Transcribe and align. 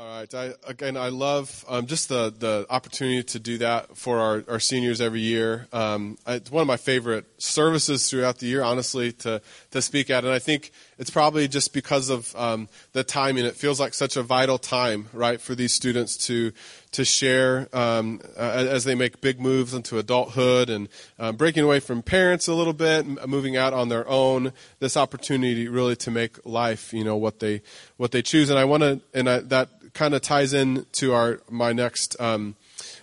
All 0.00 0.09
right. 0.20 0.34
I, 0.34 0.54
again, 0.66 0.96
I 0.96 1.08
love 1.08 1.64
um, 1.68 1.86
just 1.86 2.08
the, 2.08 2.32
the 2.36 2.66
opportunity 2.68 3.22
to 3.22 3.38
do 3.38 3.58
that 3.58 3.96
for 3.96 4.18
our, 4.18 4.44
our 4.48 4.60
seniors 4.60 5.00
every 5.00 5.20
year. 5.20 5.66
Um, 5.72 6.18
it's 6.26 6.50
one 6.50 6.60
of 6.60 6.66
my 6.66 6.76
favorite 6.76 7.24
services 7.38 8.08
throughout 8.08 8.38
the 8.38 8.46
year, 8.46 8.62
honestly, 8.62 9.12
to, 9.12 9.40
to 9.70 9.82
speak 9.82 10.10
at. 10.10 10.24
And 10.24 10.32
I 10.32 10.38
think 10.38 10.72
it's 10.98 11.10
probably 11.10 11.48
just 11.48 11.72
because 11.72 12.10
of 12.10 12.34
um, 12.36 12.68
the 12.92 13.02
timing. 13.02 13.46
It 13.46 13.56
feels 13.56 13.80
like 13.80 13.94
such 13.94 14.16
a 14.16 14.22
vital 14.22 14.58
time, 14.58 15.08
right, 15.12 15.40
for 15.40 15.54
these 15.54 15.72
students 15.72 16.16
to 16.26 16.52
to 16.92 17.04
share 17.04 17.68
um, 17.72 18.20
uh, 18.36 18.66
as 18.68 18.82
they 18.82 18.96
make 18.96 19.20
big 19.20 19.40
moves 19.40 19.74
into 19.74 19.96
adulthood 19.98 20.68
and 20.68 20.88
uh, 21.20 21.30
breaking 21.30 21.62
away 21.62 21.78
from 21.78 22.02
parents 22.02 22.48
a 22.48 22.54
little 22.54 22.72
bit, 22.72 23.06
moving 23.28 23.56
out 23.56 23.72
on 23.72 23.88
their 23.88 24.08
own. 24.08 24.52
This 24.80 24.96
opportunity 24.96 25.68
really 25.68 25.94
to 25.96 26.10
make 26.10 26.44
life, 26.44 26.92
you 26.92 27.04
know, 27.04 27.16
what 27.16 27.38
they 27.38 27.62
what 27.96 28.10
they 28.10 28.22
choose. 28.22 28.50
And 28.50 28.58
I 28.58 28.64
want 28.64 28.82
to, 28.82 29.00
and 29.14 29.30
I, 29.30 29.38
that 29.38 29.68
kind 29.92 30.09
ties 30.18 30.52
in 30.52 30.86
to 30.92 31.12
our 31.12 31.40
my 31.48 31.72
next 31.72 32.20
um, 32.20 32.56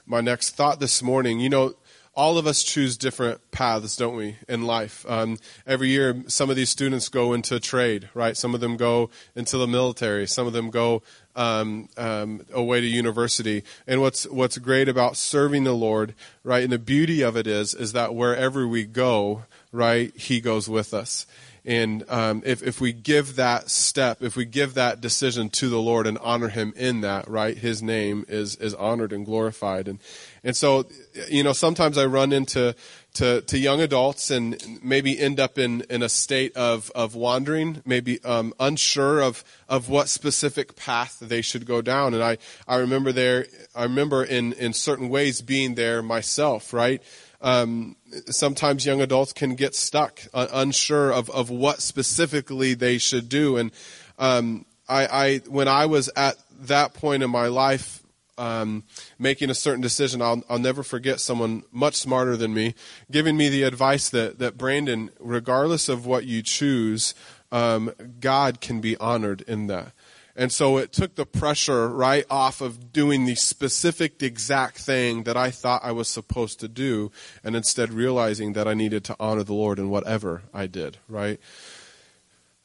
my 0.06 0.20
next 0.20 0.52
thought 0.52 0.80
this 0.82 1.02
morning. 1.02 1.40
You 1.40 1.50
know, 1.50 1.76
all 2.18 2.40
of 2.40 2.48
us 2.48 2.64
choose 2.64 2.98
different 2.98 3.52
paths, 3.52 3.96
don't 3.96 4.16
we, 4.16 4.38
in 4.50 4.64
life? 4.64 5.06
Um, 5.08 5.38
every 5.68 5.90
year, 5.90 6.24
some 6.28 6.50
of 6.50 6.56
these 6.56 6.72
students 6.72 7.10
go 7.10 7.32
into 7.32 7.60
trade, 7.60 8.10
right? 8.16 8.36
Some 8.36 8.56
of 8.56 8.60
them 8.60 8.76
go 8.76 9.12
into 9.36 9.60
the 9.60 9.68
military. 9.68 10.26
Some 10.26 10.48
of 10.48 10.54
them 10.54 10.72
go 10.72 11.04
um, 11.36 11.90
um, 11.96 12.44
away 12.52 12.82
to 12.82 12.88
university. 12.88 13.64
And 13.86 14.02
what's 14.02 14.28
what's 14.28 14.58
great 14.58 14.90
about 14.90 15.16
serving 15.16 15.64
the 15.64 15.76
Lord, 15.76 16.16
right? 16.44 16.64
And 16.64 16.74
the 16.74 16.80
beauty 16.80 17.22
of 17.22 17.38
it 17.38 17.46
is, 17.46 17.76
is 17.76 17.94
that 17.94 18.16
wherever 18.16 18.68
we 18.68 18.84
go, 18.84 19.44
right, 19.72 20.16
He 20.16 20.42
goes 20.42 20.70
with 20.70 20.94
us. 20.94 21.26
And 21.66 22.06
um, 22.08 22.44
if, 22.46 22.64
if 22.64 22.80
we 22.80 22.94
give 22.94 23.36
that 23.36 23.70
step, 23.70 24.22
if 24.22 24.38
we 24.38 24.46
give 24.46 24.76
that 24.76 25.02
decision 25.02 25.50
to 25.50 25.68
the 25.68 25.82
Lord 25.82 26.08
and 26.08 26.18
honor 26.20 26.48
Him 26.48 26.74
in 26.78 27.02
that, 27.02 27.28
right, 27.28 27.58
His 27.58 27.84
name 27.84 28.26
is 28.30 28.56
is 28.56 28.74
honored 28.74 29.12
and 29.12 29.26
glorified. 29.26 29.88
And 29.88 30.00
and 30.44 30.56
so, 30.56 30.86
you 31.30 31.44
know, 31.44 31.52
sometimes 31.52 31.98
I 31.98 32.06
run 32.06 32.32
into 32.32 32.74
to, 33.18 33.42
to 33.42 33.58
young 33.58 33.82
adults 33.82 34.30
and 34.30 34.80
maybe 34.84 35.20
end 35.20 35.40
up 35.40 35.58
in, 35.58 35.82
in 35.90 36.04
a 36.04 36.10
state 36.10 36.56
of, 36.56 36.92
of 36.94 37.16
wandering, 37.16 37.82
maybe 37.84 38.24
um, 38.24 38.54
unsure 38.60 39.22
of, 39.22 39.44
of 39.68 39.90
what 39.90 40.08
specific 40.08 40.76
path 40.76 41.18
they 41.20 41.42
should 41.42 41.66
go 41.66 41.82
down. 41.82 42.14
And 42.14 42.24
I, 42.24 42.38
I 42.68 42.76
remember 42.78 43.12
there, 43.12 43.48
I 43.76 43.84
remember 43.84 44.24
in, 44.24 44.54
in 44.54 44.72
certain 44.72 45.10
ways 45.10 45.42
being 45.42 45.74
there 45.74 46.04
myself, 46.04 46.72
right? 46.74 47.02
Um, 47.42 47.96
sometimes 48.28 48.86
young 48.86 49.02
adults 49.02 49.34
can 49.34 49.56
get 49.56 49.76
stuck, 49.76 50.22
uh, 50.34 50.48
unsure 50.52 51.12
of, 51.12 51.30
of 51.30 51.50
what 51.50 51.82
specifically 51.82 52.74
they 52.74 52.98
should 52.98 53.30
do. 53.30 53.58
And 53.58 53.72
um, 54.18 54.66
I, 54.88 55.08
I, 55.08 55.38
when 55.48 55.68
I 55.68 55.86
was 55.86 56.10
at 56.16 56.38
that 56.62 56.94
point 56.94 57.24
in 57.24 57.30
my 57.30 57.48
life, 57.48 58.02
um, 58.38 58.84
making 59.18 59.50
a 59.50 59.56
certain 59.56 59.82
decision, 59.82 60.22
I'll, 60.22 60.44
I'll 60.50 60.60
never 60.60 60.84
forget 60.84 61.20
someone 61.20 61.64
much 61.72 61.96
smarter 61.96 62.38
than 62.38 62.54
me 62.54 62.76
giving 63.10 63.36
me 63.36 63.50
the 63.50 63.64
advice 63.64 64.10
that, 64.10 64.40
that 64.40 64.58
Brandon, 64.58 65.10
regardless 65.20 65.90
of 65.90 66.06
what 66.06 66.26
you 66.26 66.44
choose, 66.44 67.16
um, 67.52 67.92
God 68.20 68.62
can 68.62 68.80
be 68.80 68.96
honored 68.98 69.42
in 69.42 69.68
that. 69.68 69.92
And 70.38 70.52
so 70.52 70.78
it 70.78 70.94
took 70.94 71.16
the 71.16 71.26
pressure 71.26 71.90
right 71.90 72.26
off 72.30 72.62
of 72.62 72.94
doing 72.94 73.26
the 73.26 73.34
specific 73.34 74.22
exact 74.22 74.78
thing 74.78 75.24
that 75.24 75.36
I 75.36 75.50
thought 75.50 75.84
I 75.84 75.92
was 75.92 76.08
supposed 76.08 76.60
to 76.60 76.68
do 76.68 77.12
and 77.44 77.56
instead 77.56 77.92
realizing 77.92 78.54
that 78.54 78.68
I 78.68 78.76
needed 78.76 79.04
to 79.06 79.16
honor 79.20 79.44
the 79.44 79.56
Lord 79.56 79.80
in 79.80 79.90
whatever 79.90 80.44
I 80.54 80.68
did, 80.68 80.98
right? 81.10 81.40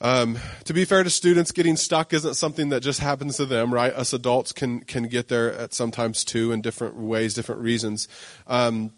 Um, 0.02 0.38
to 0.64 0.74
be 0.74 0.84
fair 0.84 1.02
to 1.02 1.10
students, 1.10 1.50
getting 1.50 1.76
stuck 1.76 2.12
isn't 2.12 2.34
something 2.34 2.68
that 2.70 2.80
just 2.80 3.00
happens 3.00 3.36
to 3.38 3.46
them, 3.46 3.72
right? 3.72 3.94
Us 3.94 4.12
adults 4.12 4.52
can 4.52 4.80
can 4.80 5.04
get 5.04 5.28
there 5.28 5.54
at 5.54 5.72
sometimes 5.72 6.24
too 6.24 6.50
in 6.50 6.60
different 6.60 6.96
ways, 6.96 7.34
different 7.34 7.62
reasons. 7.62 8.08
Um, 8.48 8.92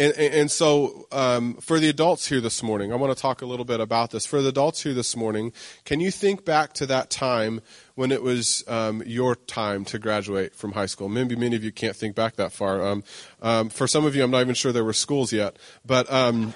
and, 0.00 0.34
and, 0.34 0.50
so, 0.50 1.06
um, 1.12 1.54
for 1.56 1.78
the 1.78 1.90
adults 1.90 2.26
here 2.26 2.40
this 2.40 2.62
morning, 2.62 2.90
I 2.90 2.96
want 2.96 3.14
to 3.14 3.20
talk 3.20 3.42
a 3.42 3.46
little 3.46 3.66
bit 3.66 3.80
about 3.80 4.10
this. 4.12 4.24
For 4.24 4.40
the 4.40 4.48
adults 4.48 4.82
here 4.82 4.94
this 4.94 5.14
morning, 5.14 5.52
can 5.84 6.00
you 6.00 6.10
think 6.10 6.46
back 6.46 6.72
to 6.74 6.86
that 6.86 7.10
time 7.10 7.60
when 7.96 8.10
it 8.10 8.22
was 8.22 8.64
um, 8.66 9.02
your 9.04 9.36
time 9.36 9.84
to 9.86 9.98
graduate 9.98 10.54
from 10.54 10.72
high 10.72 10.86
school? 10.86 11.10
Maybe 11.10 11.36
many 11.36 11.54
of 11.54 11.62
you 11.62 11.70
can't 11.70 11.94
think 11.94 12.16
back 12.16 12.36
that 12.36 12.50
far. 12.50 12.82
Um, 12.82 13.04
um 13.42 13.68
for 13.68 13.86
some 13.86 14.06
of 14.06 14.16
you, 14.16 14.24
I'm 14.24 14.30
not 14.30 14.40
even 14.40 14.54
sure 14.54 14.72
there 14.72 14.84
were 14.84 14.94
schools 14.94 15.34
yet. 15.34 15.58
But 15.84 16.10
um, 16.10 16.54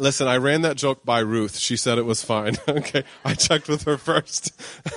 listen, 0.00 0.26
I 0.26 0.38
ran 0.38 0.62
that 0.62 0.76
joke 0.76 1.04
by 1.04 1.20
Ruth. 1.20 1.56
She 1.56 1.76
said 1.76 1.98
it 1.98 2.04
was 2.04 2.22
fine. 2.22 2.56
okay, 2.68 3.04
I 3.24 3.34
checked 3.34 3.68
with 3.68 3.82
her 3.84 3.98
first. 3.98 4.52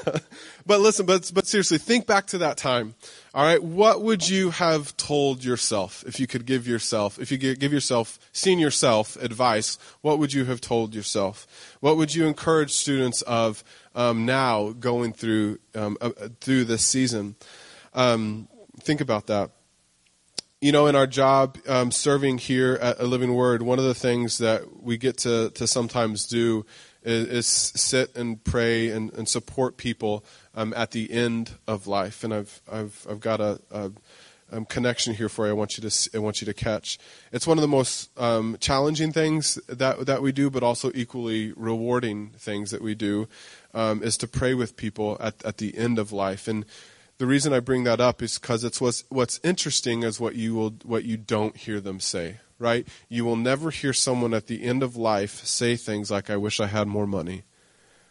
but 0.66 0.80
listen, 0.80 1.06
but 1.06 1.30
but 1.34 1.46
seriously, 1.46 1.78
think 1.78 2.08
back 2.08 2.28
to 2.28 2.38
that 2.40 2.58
time. 2.58 2.96
All 3.34 3.44
right, 3.44 3.62
what 3.62 4.02
would 4.02 4.28
you 4.28 4.52
have 4.52 4.96
told 4.98 5.44
yourself 5.44 6.04
if 6.08 6.20
you 6.20 6.28
could 6.28 6.46
give 6.46 6.68
yourself, 6.68 7.20
if 7.20 7.32
you 7.32 7.38
give 7.38 7.74
yourself, 7.74 8.20
seen 8.32 8.60
yourself 8.60 9.16
advice, 9.18 9.78
what 10.02 10.20
would 10.20 10.34
you 10.34 10.46
have 10.46 10.62
told 10.62 10.94
yourself? 10.96 11.48
What 11.80 11.98
would 11.98 12.14
you 12.14 12.26
encourage 12.26 12.72
students 12.72 13.22
of 13.24 13.64
um, 13.96 14.26
now 14.26 14.72
going 14.72 15.14
through 15.14 15.60
um, 15.76 15.98
uh, 16.00 16.12
through 16.40 16.66
this 16.66 16.84
season? 16.84 17.36
Um, 17.94 18.48
think 18.82 19.02
about 19.02 19.28
that. 19.28 19.52
You 20.64 20.72
know, 20.72 20.88
in 20.88 20.96
our 20.96 21.08
job 21.08 21.58
um, 21.68 21.92
serving 21.92 22.38
here 22.38 22.76
at 22.82 22.98
a 22.98 23.04
Living 23.04 23.34
Word, 23.34 23.64
one 23.64 23.80
of 23.80 23.84
the 23.84 23.94
things 23.94 24.38
that 24.38 24.82
we 24.82 24.96
get 24.96 25.18
to 25.18 25.50
to 25.56 25.68
sometimes 25.68 26.26
do 26.26 26.66
is, 27.04 27.28
is 27.28 27.46
sit 27.46 28.16
and 28.16 28.42
pray 28.42 28.88
and, 28.88 29.12
and 29.12 29.28
support 29.28 29.76
people 29.76 30.24
um, 30.56 30.74
at 30.78 30.92
the 30.92 31.12
end 31.12 31.52
of 31.68 31.86
life. 31.86 32.24
And 32.24 32.34
I've 32.34 32.62
I've 32.72 33.06
I've 33.10 33.20
got 33.20 33.42
a, 33.42 33.60
a 33.72 33.92
um, 34.54 34.64
connection 34.64 35.14
here 35.14 35.28
for 35.28 35.48
you. 35.48 35.52
I 35.52 35.54
want 35.54 35.78
you 35.78 35.90
to 35.90 36.10
I 36.16 36.20
want 36.20 36.40
you 36.40 36.46
to 36.46 36.54
catch. 36.54 36.98
It's 37.34 37.46
one 37.46 37.58
of 37.58 37.62
the 37.62 37.68
most 37.68 38.18
um, 38.18 38.56
challenging 38.62 39.12
things 39.12 39.56
that 39.68 40.06
that 40.06 40.22
we 40.22 40.32
do, 40.32 40.50
but 40.50 40.64
also 40.64 40.94
equally 40.96 41.52
rewarding 41.58 42.30
things 42.38 42.72
that 42.72 42.82
we 42.82 42.96
do, 42.96 43.28
um, 43.74 44.02
is 44.02 44.16
to 44.16 44.30
pray 44.30 44.54
with 44.54 44.78
people 44.78 45.18
at 45.20 45.44
at 45.44 45.58
the 45.58 45.78
end 45.78 46.00
of 46.00 46.14
life. 46.14 46.48
And 46.48 46.64
the 47.24 47.28
reason 47.28 47.54
I 47.54 47.62
bring 47.62 47.86
that 47.86 48.02
up 48.02 48.22
is 48.22 48.38
because 48.38 48.66
it's 48.66 48.82
what's 48.82 49.06
what's 49.08 49.40
interesting 49.46 50.04
is 50.04 50.20
what 50.20 50.36
you 50.36 50.56
will 50.56 50.72
what 50.84 51.06
you 51.06 51.16
don't 51.16 51.56
hear 51.56 51.80
them 51.80 52.02
say. 52.02 52.40
Right? 52.60 52.86
You 53.08 53.24
will 53.24 53.38
never 53.38 53.72
hear 53.72 53.94
someone 53.94 54.34
at 54.34 54.48
the 54.48 54.62
end 54.62 54.84
of 54.84 54.98
life 54.98 55.46
say 55.46 55.78
things 55.78 56.12
like, 56.12 56.30
"I 56.30 56.36
wish 56.36 56.60
I 56.60 56.68
had 56.68 56.90
more 56.90 57.08
money." 57.08 57.44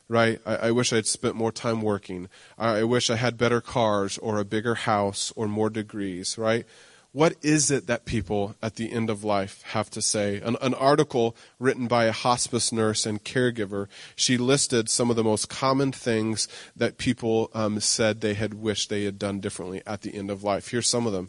right? 0.08 0.40
I, 0.46 0.56
I 0.56 0.70
wish 0.70 0.94
I'd 0.94 1.06
spent 1.06 1.34
more 1.36 1.52
time 1.52 1.82
working. 1.82 2.30
I, 2.58 2.78
I 2.78 2.84
wish 2.84 3.10
I 3.10 3.16
had 3.16 3.36
better 3.36 3.60
cars 3.60 4.16
or 4.16 4.38
a 4.38 4.46
bigger 4.46 4.76
house 4.76 5.30
or 5.36 5.46
more 5.46 5.68
degrees, 5.68 6.38
right? 6.38 6.64
What 7.12 7.36
is 7.42 7.70
it 7.70 7.86
that 7.88 8.06
people 8.06 8.56
at 8.62 8.76
the 8.76 8.90
end 8.90 9.10
of 9.10 9.22
life 9.22 9.62
have 9.72 9.90
to 9.90 10.00
say? 10.00 10.40
An, 10.40 10.56
an, 10.62 10.72
article 10.72 11.36
written 11.58 11.86
by 11.86 12.04
a 12.04 12.12
hospice 12.12 12.72
nurse 12.72 13.04
and 13.04 13.22
caregiver, 13.22 13.88
she 14.16 14.38
listed 14.38 14.88
some 14.88 15.10
of 15.10 15.16
the 15.16 15.24
most 15.24 15.50
common 15.50 15.92
things 15.92 16.48
that 16.74 16.96
people 16.96 17.50
um, 17.52 17.80
said 17.80 18.22
they 18.22 18.32
had 18.32 18.54
wished 18.54 18.88
they 18.88 19.04
had 19.04 19.18
done 19.18 19.40
differently 19.40 19.82
at 19.86 20.00
the 20.00 20.14
end 20.14 20.30
of 20.30 20.42
life. 20.42 20.68
Here's 20.68 20.88
some 20.88 21.06
of 21.06 21.12
them. 21.12 21.28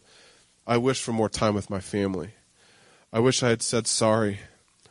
I 0.65 0.77
wish 0.77 1.01
for 1.01 1.11
more 1.11 1.27
time 1.27 1.53
with 1.53 1.69
my 1.69 1.81
family. 1.81 2.29
I 3.11 3.19
wish 3.19 3.43
I 3.43 3.49
had 3.49 3.61
said 3.61 3.85
sorry 3.85 4.39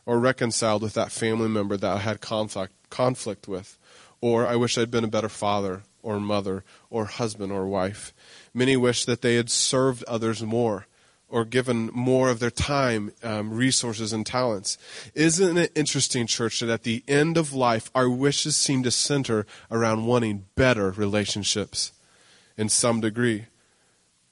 or 0.05 0.19
reconciled 0.19 0.83
with 0.83 0.93
that 0.93 1.11
family 1.11 1.49
member 1.49 1.75
that 1.75 1.91
I 1.91 1.99
had 1.99 2.21
conflict, 2.21 2.73
conflict 2.91 3.47
with 3.47 3.79
or 4.21 4.47
I 4.47 4.55
wish 4.55 4.77
I'd 4.77 4.91
been 4.91 5.03
a 5.03 5.07
better 5.07 5.27
father 5.27 5.81
or 6.03 6.19
mother 6.19 6.63
or 6.91 7.05
husband 7.05 7.51
or 7.51 7.65
wife. 7.65 8.13
Many 8.53 8.77
wish 8.77 9.05
that 9.05 9.21
they 9.21 9.35
had 9.35 9.49
served 9.49 10.03
others 10.03 10.43
more 10.43 10.85
or 11.33 11.45
given 11.45 11.89
more 11.95 12.29
of 12.29 12.39
their 12.39 12.51
time, 12.51 13.11
um, 13.23 13.51
resources, 13.51 14.13
and 14.13 14.23
talents. 14.23 14.77
Isn't 15.15 15.57
it 15.57 15.71
interesting, 15.73 16.27
church, 16.27 16.59
that 16.59 16.69
at 16.69 16.83
the 16.83 17.03
end 17.07 17.37
of 17.37 17.53
life, 17.53 17.89
our 17.95 18.07
wishes 18.07 18.55
seem 18.55 18.83
to 18.83 18.91
center 18.91 19.47
around 19.71 20.05
wanting 20.05 20.45
better 20.55 20.91
relationships 20.91 21.91
in 22.55 22.69
some 22.69 23.01
degree? 23.01 23.47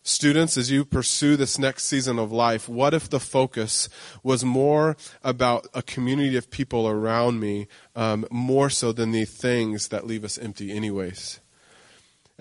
Students, 0.04 0.58
as 0.58 0.70
you 0.70 0.86
pursue 0.86 1.36
this 1.36 1.58
next 1.58 1.86
season 1.86 2.20
of 2.20 2.32
life, 2.32 2.70
what 2.70 2.94
if 2.94 3.10
the 3.10 3.20
focus 3.20 3.90
was 4.22 4.46
more 4.46 4.96
about 5.24 5.66
a 5.74 5.82
community 5.82 6.38
of 6.38 6.52
people 6.52 6.88
around 6.88 7.40
me, 7.40 7.68
um, 7.96 8.28
more 8.30 8.70
so 8.70 8.92
than 8.92 9.12
the 9.12 9.26
things 9.26 9.88
that 9.88 10.06
leave 10.06 10.24
us 10.24 10.38
empty, 10.38 10.72
anyways? 10.72 11.40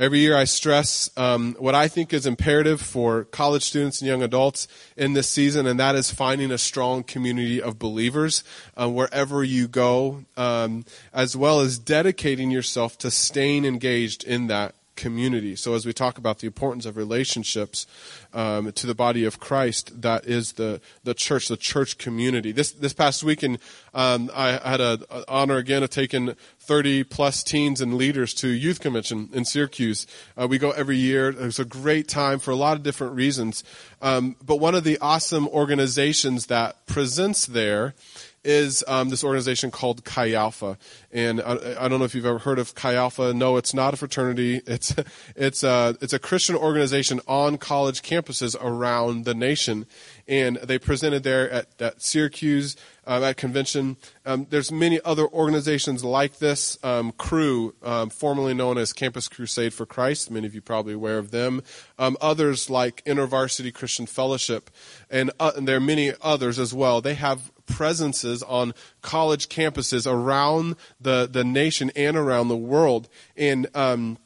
Every 0.01 0.21
year 0.21 0.35
I 0.35 0.45
stress 0.45 1.11
um, 1.19 1.55
what 1.59 1.75
I 1.75 1.87
think 1.87 2.15
is 2.15 2.25
imperative 2.25 2.81
for 2.81 3.25
college 3.25 3.63
students 3.63 4.01
and 4.01 4.09
young 4.09 4.23
adults 4.23 4.67
in 4.97 5.13
this 5.13 5.29
season, 5.29 5.67
and 5.67 5.79
that 5.79 5.95
is 5.95 6.11
finding 6.11 6.51
a 6.51 6.57
strong 6.57 7.03
community 7.03 7.61
of 7.61 7.79
believers 7.79 8.43
uh, 8.81 8.89
wherever 8.89 9.45
you 9.45 9.69
go, 9.69 10.25
um, 10.39 10.87
as 11.13 11.37
well 11.37 11.61
as 11.61 11.79
dedicating 11.79 12.51
yourself 12.51 12.97
to 12.97 13.11
staying 13.11 13.67
engaged 13.67 14.25
in 14.25 14.47
that 14.47 14.75
community. 14.97 15.57
So 15.57 15.75
as 15.75 15.87
we 15.87 15.93
talk 15.93 16.19
about 16.19 16.39
the 16.41 16.47
importance 16.47 16.87
of 16.87 16.97
relationships 16.97 17.87
um, 18.33 18.73
to 18.73 18.87
the 18.87 18.95
body 18.95 19.25
of 19.25 19.41
Christ, 19.41 20.03
that 20.03 20.27
is 20.27 20.53
the 20.53 20.81
the 21.05 21.15
church, 21.15 21.49
the 21.49 21.57
church 21.57 21.99
community. 21.99 22.53
This 22.53 22.71
this 22.73 22.93
past 22.93 23.25
weekend, 23.25 23.59
um, 23.95 24.31
I 24.35 24.53
had 24.53 24.81
an 24.81 25.05
honor 25.29 25.57
again 25.57 25.83
of 25.83 25.91
taking 25.91 26.35
30 26.61 27.05
plus 27.05 27.43
teens 27.43 27.81
and 27.81 27.95
leaders 27.95 28.33
to 28.35 28.49
youth 28.49 28.81
convention 28.81 29.29
in 29.33 29.45
Syracuse. 29.45 30.07
Uh, 30.37 30.47
we 30.47 30.59
go 30.59 30.71
every 30.71 30.97
year. 30.97 31.31
It 31.31 31.39
was 31.39 31.59
a 31.59 31.65
great 31.65 32.07
time 32.07 32.39
for 32.39 32.51
a 32.51 32.57
lot 32.57 32.77
of 32.77 32.83
different 32.83 33.15
reasons. 33.15 33.65
Um, 34.03 34.37
but 34.45 34.57
one 34.57 34.75
of 34.75 34.85
the 34.85 34.99
awesome 34.99 35.49
organizations 35.49 36.47
that 36.47 36.87
presents 36.87 37.47
there 37.47 37.95
is 38.45 38.83
um, 38.89 39.11
this 39.11 39.23
organization 39.23 39.71
called 39.71 40.05
Chi 40.05 40.33
Alpha, 40.33 40.79
and 41.13 41.41
I, 41.41 41.85
I, 41.85 41.89
don't 41.89 41.99
know 41.99 42.05
if 42.05 42.15
you've 42.15 42.27
ever 42.27 42.39
heard 42.39 42.59
of 42.59 42.75
Chi 42.75 42.95
Alpha. 42.95 43.35
No, 43.35 43.57
it's 43.57 43.75
not 43.75 43.93
a 43.93 43.97
fraternity. 43.97 44.63
It's 44.67 44.95
it's 45.37 45.63
a 45.63 45.97
it's 46.01 46.13
a 46.13 46.19
Christian 46.19 46.57
organization 46.57 47.21
on 47.29 47.59
college 47.59 48.03
campuses 48.03 48.57
around 48.61 49.25
the 49.25 49.35
nation, 49.35 49.87
and 50.27 50.57
they 50.57 50.79
presented 50.79 51.23
there 51.23 51.51
at, 51.51 51.67
at 51.81 52.03
Syracuse 52.03 52.77
uh, 53.11 53.25
at 53.25 53.37
convention. 53.37 53.97
Um, 54.25 54.47
there's 54.51 54.71
many 54.71 55.01
other 55.05 55.27
organizations 55.27 56.05
like 56.05 56.39
this. 56.39 56.79
Um, 56.85 57.11
Cru, 57.19 57.75
um, 57.83 58.09
formerly 58.09 58.55
known 58.55 58.79
as 58.79 58.93
Campus 58.93 59.27
Crusade 59.27 59.75
for 59.75 59.85
Christ. 59.85 60.31
Many 60.31 60.47
of 60.47 60.55
you 60.55 60.61
probably 60.61 60.95
aware 60.95 61.19
of 61.19 61.33
them. 61.33 61.63
Um, 61.99 62.17
others 62.21 62.71
like 62.71 63.05
InterVarsity 63.05 63.75
Christian 63.75 64.07
Fellowship, 64.07 64.71
and, 65.11 65.33
uh, 65.41 65.51
and 65.57 65.67
there 65.67 65.77
are 65.77 65.81
many 65.81 66.13
others 66.23 66.61
as 66.61 66.73
well. 66.73 67.01
They 67.01 67.15
have 67.15 67.51
presences 67.67 68.45
on 68.45 68.75
college 69.03 69.49
campuses 69.49 70.11
around 70.11 70.77
the, 71.01 71.29
the 71.31 71.43
nation 71.43 71.91
and 71.97 72.17
around 72.17 72.47
the 72.47 72.57
world. 72.57 73.09
And 73.37 73.67
um, 73.75 74.19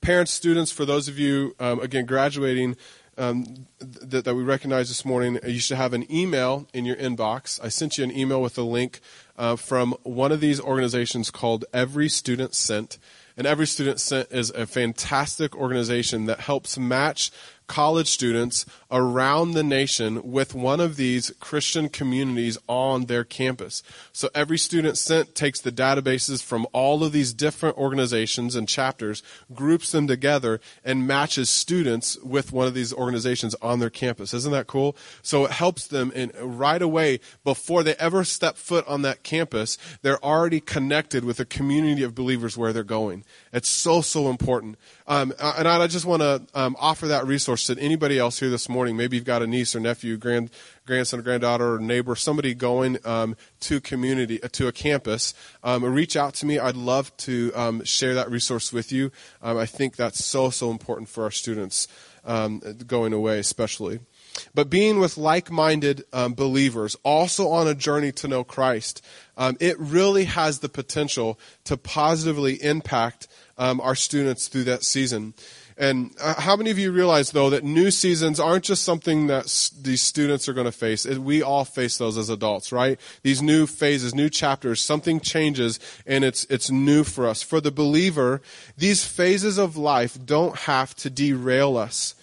parents, 0.00 0.32
students, 0.32 0.72
for 0.72 0.86
those 0.86 1.06
of 1.06 1.18
you, 1.18 1.54
um, 1.60 1.80
again, 1.80 2.06
graduating, 2.06 2.76
um, 3.18 3.66
th- 3.80 4.24
that 4.24 4.34
we 4.34 4.42
recognize 4.42 4.88
this 4.88 5.04
morning, 5.04 5.38
you 5.46 5.60
should 5.60 5.76
have 5.76 5.92
an 5.92 6.10
email 6.12 6.66
in 6.72 6.84
your 6.84 6.96
inbox. 6.96 7.62
I 7.62 7.68
sent 7.68 7.98
you 7.98 8.04
an 8.04 8.16
email 8.16 8.40
with 8.40 8.56
a 8.58 8.62
link 8.62 9.00
uh, 9.36 9.56
from 9.56 9.94
one 10.02 10.32
of 10.32 10.40
these 10.40 10.60
organizations 10.60 11.30
called 11.30 11.64
Every 11.72 12.08
Student 12.08 12.54
Sent. 12.54 12.98
And 13.36 13.46
Every 13.46 13.66
Student 13.66 14.00
Sent 14.00 14.30
is 14.30 14.50
a 14.50 14.66
fantastic 14.66 15.56
organization 15.56 16.26
that 16.26 16.40
helps 16.40 16.78
match 16.78 17.30
college 17.70 18.08
students 18.08 18.66
around 18.90 19.52
the 19.52 19.62
nation 19.62 20.32
with 20.32 20.56
one 20.56 20.80
of 20.80 20.96
these 20.96 21.30
Christian 21.38 21.88
communities 21.88 22.58
on 22.66 23.04
their 23.04 23.22
campus. 23.22 23.84
So 24.12 24.28
every 24.34 24.58
student 24.58 24.98
sent 24.98 25.36
takes 25.36 25.60
the 25.60 25.70
databases 25.70 26.42
from 26.42 26.66
all 26.72 27.04
of 27.04 27.12
these 27.12 27.32
different 27.32 27.78
organizations 27.78 28.56
and 28.56 28.66
chapters, 28.66 29.22
groups 29.54 29.92
them 29.92 30.08
together, 30.08 30.60
and 30.84 31.06
matches 31.06 31.48
students 31.48 32.18
with 32.24 32.52
one 32.52 32.66
of 32.66 32.74
these 32.74 32.92
organizations 32.92 33.54
on 33.62 33.78
their 33.78 33.88
campus. 33.88 34.34
Isn't 34.34 34.50
that 34.50 34.66
cool? 34.66 34.96
So 35.22 35.44
it 35.44 35.52
helps 35.52 35.86
them 35.86 36.10
in 36.10 36.32
right 36.42 36.82
away 36.82 37.20
before 37.44 37.84
they 37.84 37.94
ever 38.00 38.24
step 38.24 38.56
foot 38.56 38.84
on 38.88 39.02
that 39.02 39.22
campus, 39.22 39.78
they're 40.02 40.24
already 40.24 40.58
connected 40.58 41.24
with 41.24 41.38
a 41.38 41.44
community 41.44 42.02
of 42.02 42.16
believers 42.16 42.58
where 42.58 42.72
they're 42.72 42.82
going. 42.82 43.22
It's 43.52 43.68
so, 43.68 44.00
so 44.00 44.28
important. 44.28 44.76
Um, 45.06 45.32
and 45.38 45.68
I 45.68 45.86
just 45.86 46.06
want 46.06 46.22
to 46.22 46.42
um, 46.54 46.76
offer 46.80 47.06
that 47.06 47.26
resource 47.26 47.59
to 47.66 47.78
anybody 47.78 48.18
else 48.18 48.40
here 48.40 48.50
this 48.50 48.68
morning. 48.68 48.96
Maybe 48.96 49.16
you've 49.16 49.24
got 49.24 49.42
a 49.42 49.46
niece 49.46 49.74
or 49.74 49.80
nephew, 49.80 50.16
grand, 50.16 50.50
grandson 50.86 51.20
or 51.20 51.22
granddaughter 51.22 51.74
or 51.74 51.78
neighbor, 51.78 52.16
somebody 52.16 52.54
going 52.54 52.98
um, 53.04 53.36
to 53.60 53.80
community, 53.80 54.42
uh, 54.42 54.48
to 54.52 54.68
a 54.68 54.72
campus. 54.72 55.34
Um, 55.62 55.84
reach 55.84 56.16
out 56.16 56.34
to 56.34 56.46
me. 56.46 56.58
I'd 56.58 56.76
love 56.76 57.16
to 57.18 57.52
um, 57.54 57.84
share 57.84 58.14
that 58.14 58.30
resource 58.30 58.72
with 58.72 58.92
you. 58.92 59.10
Um, 59.42 59.56
I 59.56 59.66
think 59.66 59.96
that's 59.96 60.24
so, 60.24 60.50
so 60.50 60.70
important 60.70 61.08
for 61.08 61.24
our 61.24 61.30
students 61.30 61.88
going 62.86 63.12
away, 63.14 63.38
especially. 63.38 64.00
But 64.54 64.70
being 64.70 64.98
with 64.98 65.16
like 65.16 65.50
minded 65.50 66.04
um, 66.12 66.34
believers, 66.34 66.96
also 67.02 67.48
on 67.48 67.66
a 67.66 67.74
journey 67.74 68.12
to 68.12 68.28
know 68.28 68.44
Christ, 68.44 69.04
um, 69.36 69.56
it 69.60 69.78
really 69.78 70.24
has 70.24 70.60
the 70.60 70.68
potential 70.68 71.38
to 71.64 71.76
positively 71.76 72.62
impact 72.62 73.28
um, 73.58 73.80
our 73.80 73.94
students 73.94 74.48
through 74.48 74.64
that 74.64 74.84
season. 74.84 75.34
And 75.80 76.10
uh, 76.20 76.38
how 76.38 76.56
many 76.56 76.70
of 76.70 76.78
you 76.78 76.92
realize, 76.92 77.30
though, 77.30 77.48
that 77.48 77.64
new 77.64 77.90
seasons 77.90 78.38
aren't 78.38 78.64
just 78.64 78.84
something 78.84 79.28
that 79.28 79.46
s- 79.46 79.70
these 79.70 80.02
students 80.02 80.46
are 80.46 80.52
going 80.52 80.66
to 80.66 80.72
face? 80.72 81.06
We 81.06 81.42
all 81.42 81.64
face 81.64 81.96
those 81.96 82.18
as 82.18 82.28
adults, 82.28 82.70
right? 82.70 83.00
These 83.22 83.40
new 83.40 83.66
phases, 83.66 84.14
new 84.14 84.28
chapters, 84.28 84.82
something 84.82 85.20
changes, 85.20 85.80
and 86.06 86.22
it's, 86.22 86.44
it's 86.50 86.70
new 86.70 87.02
for 87.02 87.26
us. 87.26 87.42
For 87.42 87.62
the 87.62 87.70
believer, 87.70 88.42
these 88.76 89.06
phases 89.06 89.56
of 89.56 89.78
life 89.78 90.18
don't 90.22 90.54
have 90.54 90.94
to 90.96 91.08
derail 91.08 91.78
us. 91.78 92.14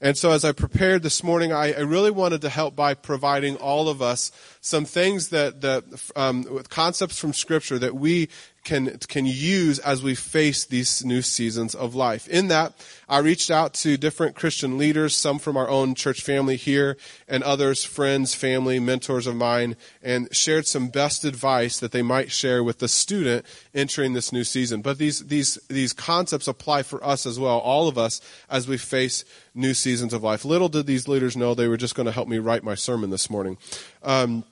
And 0.00 0.16
so 0.16 0.32
as 0.32 0.42
I 0.42 0.52
prepared 0.52 1.04
this 1.04 1.22
morning, 1.22 1.52
I, 1.52 1.74
I 1.74 1.80
really 1.80 2.10
wanted 2.10 2.40
to 2.40 2.48
help 2.48 2.74
by 2.74 2.94
providing 2.94 3.56
all 3.56 3.88
of 3.90 4.00
us 4.00 4.32
some 4.60 4.84
things 4.84 5.28
that, 5.28 5.60
that 5.60 5.84
um, 6.16 6.62
concepts 6.70 7.18
from 7.18 7.34
Scripture 7.34 7.78
that 7.78 7.94
we 7.94 8.30
can, 8.64 8.96
can 9.08 9.26
use 9.26 9.78
as 9.80 10.02
we 10.02 10.14
face 10.14 10.64
these 10.64 11.04
new 11.04 11.20
seasons 11.20 11.74
of 11.74 11.94
life. 11.94 12.28
In 12.28 12.48
that, 12.48 12.72
I 13.08 13.18
reached 13.18 13.50
out 13.50 13.74
to 13.74 13.96
different 13.96 14.36
Christian 14.36 14.78
leaders, 14.78 15.16
some 15.16 15.38
from 15.38 15.56
our 15.56 15.68
own 15.68 15.94
church 15.94 16.22
family 16.22 16.56
here, 16.56 16.96
and 17.26 17.42
others, 17.42 17.84
friends, 17.84 18.34
family, 18.34 18.78
mentors 18.78 19.26
of 19.26 19.34
mine, 19.34 19.76
and 20.02 20.34
shared 20.34 20.66
some 20.66 20.88
best 20.88 21.24
advice 21.24 21.80
that 21.80 21.92
they 21.92 22.02
might 22.02 22.30
share 22.30 22.62
with 22.62 22.78
the 22.78 22.88
student 22.88 23.44
entering 23.74 24.12
this 24.12 24.32
new 24.32 24.44
season. 24.44 24.80
But 24.80 24.98
these, 24.98 25.26
these, 25.26 25.58
these 25.68 25.92
concepts 25.92 26.46
apply 26.46 26.84
for 26.84 27.04
us 27.04 27.26
as 27.26 27.40
well, 27.40 27.58
all 27.58 27.88
of 27.88 27.98
us, 27.98 28.20
as 28.48 28.68
we 28.68 28.78
face 28.78 29.24
new 29.54 29.74
seasons 29.74 30.12
of 30.12 30.22
life. 30.22 30.44
Little 30.44 30.68
did 30.68 30.86
these 30.86 31.08
leaders 31.08 31.36
know 31.36 31.54
they 31.54 31.68
were 31.68 31.76
just 31.76 31.94
going 31.96 32.06
to 32.06 32.12
help 32.12 32.28
me 32.28 32.38
write 32.38 32.62
my 32.62 32.76
sermon 32.76 33.10
this 33.10 33.28
morning. 33.28 33.58
Um, 34.02 34.44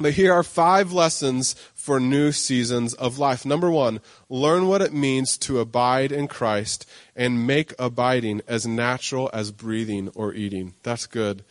but 0.00 0.14
here 0.14 0.32
are 0.32 0.42
five 0.42 0.92
lessons 0.92 1.54
for 1.80 1.98
new 1.98 2.30
seasons 2.30 2.92
of 2.94 3.18
life. 3.18 3.46
Number 3.46 3.70
one, 3.70 4.00
learn 4.28 4.66
what 4.66 4.82
it 4.82 4.92
means 4.92 5.38
to 5.38 5.60
abide 5.60 6.12
in 6.12 6.28
Christ 6.28 6.86
and 7.16 7.46
make 7.46 7.72
abiding 7.78 8.42
as 8.46 8.66
natural 8.66 9.30
as 9.32 9.50
breathing 9.50 10.10
or 10.14 10.34
eating. 10.34 10.74
That's 10.82 11.06
good. 11.06 11.42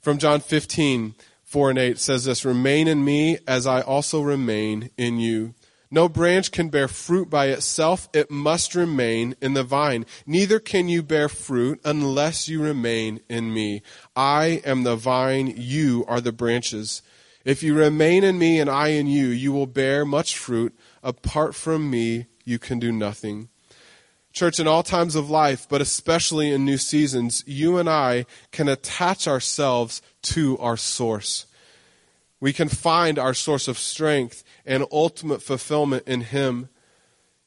From 0.00 0.18
John 0.18 0.40
15, 0.40 1.14
4 1.44 1.70
and 1.70 1.78
8 1.78 1.98
says 1.98 2.24
this, 2.24 2.44
Remain 2.44 2.88
in 2.88 3.04
me 3.04 3.38
as 3.46 3.68
I 3.68 3.80
also 3.80 4.20
remain 4.20 4.90
in 4.98 5.20
you. 5.20 5.54
No 5.92 6.08
branch 6.08 6.50
can 6.50 6.70
bear 6.70 6.88
fruit 6.88 7.30
by 7.30 7.46
itself. 7.46 8.08
It 8.12 8.32
must 8.32 8.74
remain 8.74 9.36
in 9.40 9.54
the 9.54 9.62
vine. 9.62 10.06
Neither 10.26 10.58
can 10.58 10.88
you 10.88 11.04
bear 11.04 11.28
fruit 11.28 11.80
unless 11.84 12.48
you 12.48 12.60
remain 12.60 13.20
in 13.28 13.54
me. 13.54 13.82
I 14.16 14.60
am 14.64 14.82
the 14.82 14.96
vine. 14.96 15.54
You 15.56 16.04
are 16.08 16.20
the 16.20 16.32
branches. 16.32 17.00
If 17.48 17.62
you 17.62 17.72
remain 17.72 18.24
in 18.24 18.38
me 18.38 18.60
and 18.60 18.68
I 18.68 18.88
in 18.88 19.06
you, 19.06 19.28
you 19.28 19.52
will 19.52 19.66
bear 19.66 20.04
much 20.04 20.36
fruit. 20.36 20.78
Apart 21.02 21.54
from 21.54 21.88
me, 21.88 22.26
you 22.44 22.58
can 22.58 22.78
do 22.78 22.92
nothing. 22.92 23.48
Church, 24.34 24.60
in 24.60 24.68
all 24.68 24.82
times 24.82 25.14
of 25.14 25.30
life, 25.30 25.66
but 25.66 25.80
especially 25.80 26.52
in 26.52 26.66
new 26.66 26.76
seasons, 26.76 27.42
you 27.46 27.78
and 27.78 27.88
I 27.88 28.26
can 28.52 28.68
attach 28.68 29.26
ourselves 29.26 30.02
to 30.24 30.58
our 30.58 30.76
source. 30.76 31.46
We 32.38 32.52
can 32.52 32.68
find 32.68 33.18
our 33.18 33.32
source 33.32 33.66
of 33.66 33.78
strength 33.78 34.44
and 34.66 34.84
ultimate 34.92 35.40
fulfillment 35.40 36.06
in 36.06 36.20
Him. 36.20 36.68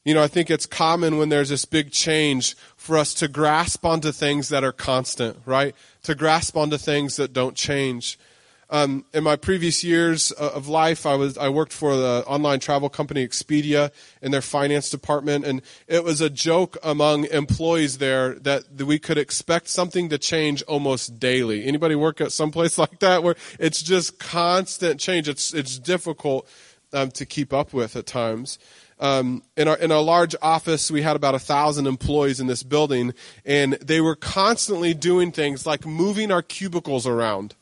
You 0.04 0.14
know, 0.14 0.22
I 0.24 0.26
think 0.26 0.50
it's 0.50 0.66
common 0.66 1.16
when 1.16 1.28
there's 1.28 1.50
this 1.50 1.64
big 1.64 1.92
change 1.92 2.56
for 2.76 2.98
us 2.98 3.14
to 3.14 3.28
grasp 3.28 3.86
onto 3.86 4.10
things 4.10 4.48
that 4.48 4.64
are 4.64 4.72
constant, 4.72 5.38
right? 5.46 5.76
To 6.02 6.16
grasp 6.16 6.56
onto 6.56 6.76
things 6.76 7.14
that 7.18 7.32
don't 7.32 7.54
change. 7.54 8.18
Um, 8.72 9.04
in 9.12 9.22
my 9.22 9.36
previous 9.36 9.84
years 9.84 10.32
uh, 10.40 10.52
of 10.54 10.66
life, 10.66 11.04
I 11.04 11.14
was 11.14 11.36
I 11.36 11.50
worked 11.50 11.74
for 11.74 11.94
the 11.94 12.24
online 12.26 12.58
travel 12.58 12.88
company 12.88 13.24
Expedia 13.24 13.90
in 14.22 14.30
their 14.30 14.40
finance 14.40 14.88
department, 14.88 15.44
and 15.44 15.60
it 15.86 16.02
was 16.04 16.22
a 16.22 16.30
joke 16.30 16.78
among 16.82 17.26
employees 17.26 17.98
there 17.98 18.34
that 18.36 18.64
we 18.82 18.98
could 18.98 19.18
expect 19.18 19.68
something 19.68 20.08
to 20.08 20.16
change 20.16 20.62
almost 20.62 21.20
daily. 21.20 21.66
Anybody 21.66 21.94
work 21.94 22.22
at 22.22 22.32
some 22.32 22.50
place 22.50 22.78
like 22.84 22.98
that 23.00 23.22
where 23.22 23.36
it's 23.60 23.82
just 23.82 24.18
constant 24.18 24.98
change? 24.98 25.28
It's 25.28 25.52
it's 25.52 25.78
difficult 25.78 26.48
um, 26.94 27.10
to 27.10 27.26
keep 27.26 27.52
up 27.52 27.74
with 27.74 27.94
at 27.94 28.06
times. 28.06 28.58
Um, 28.98 29.42
in 29.54 29.68
our 29.68 29.76
in 29.76 29.90
a 29.90 30.00
large 30.00 30.34
office, 30.40 30.90
we 30.90 31.02
had 31.02 31.14
about 31.14 31.34
a 31.34 31.38
thousand 31.38 31.86
employees 31.86 32.40
in 32.40 32.46
this 32.46 32.62
building, 32.62 33.12
and 33.44 33.74
they 33.74 34.00
were 34.00 34.16
constantly 34.16 34.94
doing 34.94 35.30
things 35.30 35.66
like 35.66 35.84
moving 35.84 36.32
our 36.32 36.40
cubicles 36.40 37.06
around 37.06 37.54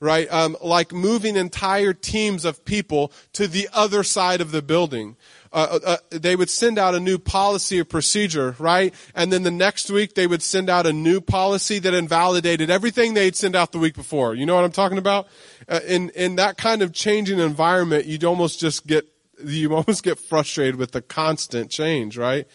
right? 0.00 0.30
Um, 0.32 0.56
like 0.60 0.92
moving 0.92 1.36
entire 1.36 1.92
teams 1.92 2.44
of 2.44 2.64
people 2.64 3.12
to 3.32 3.46
the 3.46 3.68
other 3.72 4.02
side 4.02 4.40
of 4.40 4.50
the 4.50 4.62
building. 4.62 5.16
Uh, 5.52 5.78
uh, 5.84 5.90
uh, 5.90 5.96
they 6.10 6.34
would 6.34 6.50
send 6.50 6.78
out 6.78 6.96
a 6.96 7.00
new 7.00 7.16
policy 7.16 7.78
or 7.78 7.84
procedure, 7.84 8.56
right? 8.58 8.92
And 9.14 9.32
then 9.32 9.44
the 9.44 9.52
next 9.52 9.88
week 9.88 10.14
they 10.14 10.26
would 10.26 10.42
send 10.42 10.68
out 10.68 10.84
a 10.84 10.92
new 10.92 11.20
policy 11.20 11.78
that 11.78 11.94
invalidated 11.94 12.70
everything 12.70 13.14
they'd 13.14 13.36
sent 13.36 13.54
out 13.54 13.70
the 13.70 13.78
week 13.78 13.94
before. 13.94 14.34
You 14.34 14.46
know 14.46 14.56
what 14.56 14.64
I'm 14.64 14.72
talking 14.72 14.98
about? 14.98 15.28
Uh, 15.68 15.78
in 15.86 16.10
in 16.10 16.36
that 16.36 16.56
kind 16.56 16.82
of 16.82 16.92
changing 16.92 17.38
environment, 17.38 18.06
you'd 18.06 18.24
almost 18.24 18.58
just 18.58 18.84
get 18.84 19.06
you 19.44 19.74
almost 19.76 20.02
get 20.02 20.18
frustrated 20.18 20.74
with 20.74 20.90
the 20.90 21.02
constant 21.02 21.70
change, 21.70 22.18
right? 22.18 22.48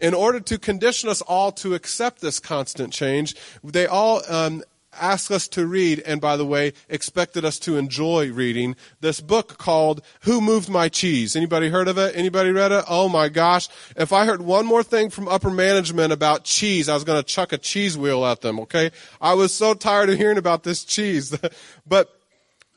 In 0.00 0.12
order 0.12 0.40
to 0.40 0.58
condition 0.58 1.08
us 1.08 1.22
all 1.22 1.50
to 1.52 1.72
accept 1.72 2.20
this 2.20 2.40
constant 2.40 2.92
change, 2.92 3.36
they 3.62 3.86
all 3.86 4.20
um, 4.28 4.62
asked 5.00 5.30
us 5.30 5.48
to 5.48 5.66
read, 5.66 6.00
and 6.00 6.20
by 6.20 6.36
the 6.36 6.46
way, 6.46 6.72
expected 6.88 7.44
us 7.44 7.58
to 7.60 7.76
enjoy 7.76 8.32
reading 8.32 8.76
this 9.00 9.20
book 9.20 9.58
called 9.58 10.02
Who 10.22 10.40
Moved 10.40 10.68
My 10.68 10.88
Cheese? 10.88 11.36
Anybody 11.36 11.68
heard 11.68 11.88
of 11.88 11.98
it? 11.98 12.16
Anybody 12.16 12.50
read 12.50 12.72
it? 12.72 12.84
Oh 12.88 13.08
my 13.08 13.28
gosh. 13.28 13.68
If 13.96 14.12
I 14.12 14.24
heard 14.24 14.42
one 14.42 14.66
more 14.66 14.82
thing 14.82 15.10
from 15.10 15.28
upper 15.28 15.50
management 15.50 16.12
about 16.12 16.44
cheese, 16.44 16.88
I 16.88 16.94
was 16.94 17.04
going 17.04 17.22
to 17.22 17.26
chuck 17.26 17.52
a 17.52 17.58
cheese 17.58 17.96
wheel 17.96 18.24
at 18.24 18.40
them, 18.40 18.60
okay? 18.60 18.90
I 19.20 19.34
was 19.34 19.52
so 19.52 19.74
tired 19.74 20.10
of 20.10 20.18
hearing 20.18 20.38
about 20.38 20.62
this 20.62 20.84
cheese. 20.84 21.36
but 21.86 22.08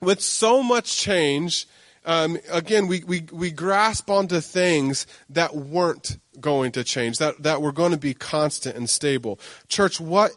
with 0.01 0.21
so 0.21 0.62
much 0.62 0.97
change, 0.97 1.67
um, 2.07 2.38
again, 2.50 2.88
we, 2.88 3.03
we, 3.03 3.25
we 3.33 3.51
grasp 3.51 4.09
onto 4.09 4.39
things 4.39 5.07
that 5.29 5.55
weren't 5.55 6.17
going 6.39 6.71
to 6.71 6.83
change, 6.83 7.17
that, 7.17 7.43
that 7.43 7.62
were 7.62 7.74
going 7.74 7.91
to 7.91 7.97
be 7.97 8.13
constant 8.13 8.77
and 8.77 8.89
stable. 8.89 9.39
Church, 9.67 10.00
what 10.00 10.31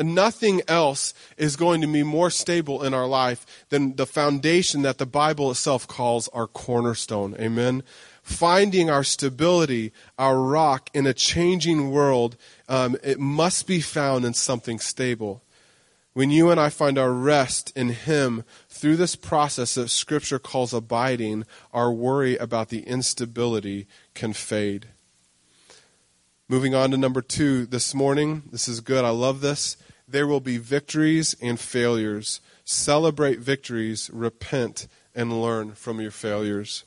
nothing 0.00 0.62
else 0.68 1.14
is 1.36 1.56
going 1.56 1.80
to 1.80 1.86
be 1.86 2.02
more 2.02 2.30
stable 2.30 2.82
in 2.82 2.94
our 2.94 3.06
life 3.06 3.46
than 3.68 3.96
the 3.96 4.06
foundation 4.06 4.82
that 4.82 4.98
the 4.98 5.06
Bible 5.06 5.50
itself 5.50 5.86
calls 5.86 6.28
our 6.28 6.46
cornerstone. 6.46 7.34
Amen. 7.38 7.82
Finding 8.22 8.90
our 8.90 9.04
stability, 9.04 9.92
our 10.18 10.40
rock 10.40 10.90
in 10.94 11.06
a 11.06 11.14
changing 11.14 11.90
world, 11.90 12.36
um, 12.68 12.96
it 13.02 13.18
must 13.18 13.66
be 13.66 13.80
found 13.80 14.24
in 14.24 14.34
something 14.34 14.78
stable. 14.78 15.42
When 16.12 16.30
you 16.30 16.50
and 16.50 16.58
I 16.58 16.70
find 16.70 16.98
our 16.98 17.12
rest 17.12 17.72
in 17.76 17.90
Him 17.90 18.44
through 18.68 18.96
this 18.96 19.16
process 19.16 19.74
that 19.74 19.90
Scripture 19.90 20.38
calls 20.40 20.74
abiding, 20.74 21.44
our 21.72 21.92
worry 21.92 22.36
about 22.36 22.68
the 22.68 22.80
instability 22.80 23.86
can 24.14 24.32
fade. 24.32 24.88
Moving 26.50 26.74
on 26.74 26.90
to 26.90 26.96
number 26.96 27.22
two 27.22 27.64
this 27.64 27.94
morning. 27.94 28.42
This 28.50 28.66
is 28.66 28.80
good. 28.80 29.04
I 29.04 29.10
love 29.10 29.40
this. 29.40 29.76
There 30.08 30.26
will 30.26 30.40
be 30.40 30.58
victories 30.58 31.36
and 31.40 31.60
failures. 31.60 32.40
Celebrate 32.64 33.38
victories, 33.38 34.10
repent, 34.12 34.88
and 35.14 35.40
learn 35.40 35.74
from 35.74 36.00
your 36.00 36.10
failures. 36.10 36.82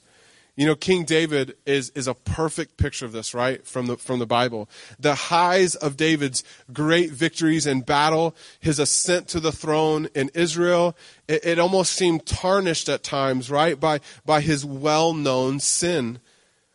You 0.57 0.65
know, 0.65 0.75
King 0.75 1.05
David 1.05 1.55
is, 1.65 1.91
is 1.91 2.09
a 2.09 2.13
perfect 2.13 2.75
picture 2.75 3.05
of 3.05 3.13
this, 3.13 3.33
right? 3.33 3.65
From 3.65 3.85
the, 3.85 3.95
from 3.95 4.19
the 4.19 4.25
Bible. 4.25 4.67
The 4.99 5.15
highs 5.15 5.75
of 5.75 5.95
David's 5.95 6.43
great 6.73 7.11
victories 7.11 7.65
in 7.65 7.83
battle, 7.83 8.35
his 8.59 8.79
ascent 8.79 9.29
to 9.29 9.39
the 9.39 9.53
throne 9.53 10.09
in 10.13 10.29
Israel, 10.33 10.93
it, 11.29 11.45
it 11.45 11.57
almost 11.57 11.93
seemed 11.93 12.25
tarnished 12.25 12.89
at 12.89 13.01
times, 13.01 13.49
right? 13.49 13.79
By, 13.79 14.01
by 14.25 14.41
his 14.41 14.65
well 14.65 15.13
known 15.13 15.61
sin. 15.61 16.19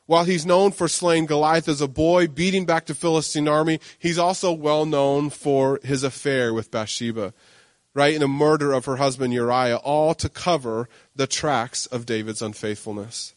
While 0.08 0.24
he's 0.24 0.46
known 0.46 0.72
for 0.72 0.88
slaying 0.88 1.26
Goliath 1.26 1.68
as 1.68 1.82
a 1.82 1.86
boy, 1.86 2.28
beating 2.28 2.64
back 2.64 2.86
the 2.86 2.94
Philistine 2.94 3.46
army, 3.46 3.78
he's 3.98 4.16
also 4.16 4.50
well 4.50 4.86
known 4.86 5.28
for 5.28 5.78
his 5.84 6.02
affair 6.02 6.54
with 6.54 6.70
Bathsheba, 6.70 7.34
right? 7.92 8.14
And 8.14 8.22
the 8.22 8.28
murder 8.28 8.72
of 8.72 8.86
her 8.86 8.96
husband 8.96 9.34
Uriah, 9.34 9.76
all 9.76 10.14
to 10.14 10.30
cover 10.30 10.88
the 11.14 11.26
tracks 11.26 11.84
of 11.84 12.06
David's 12.06 12.40
unfaithfulness. 12.40 13.34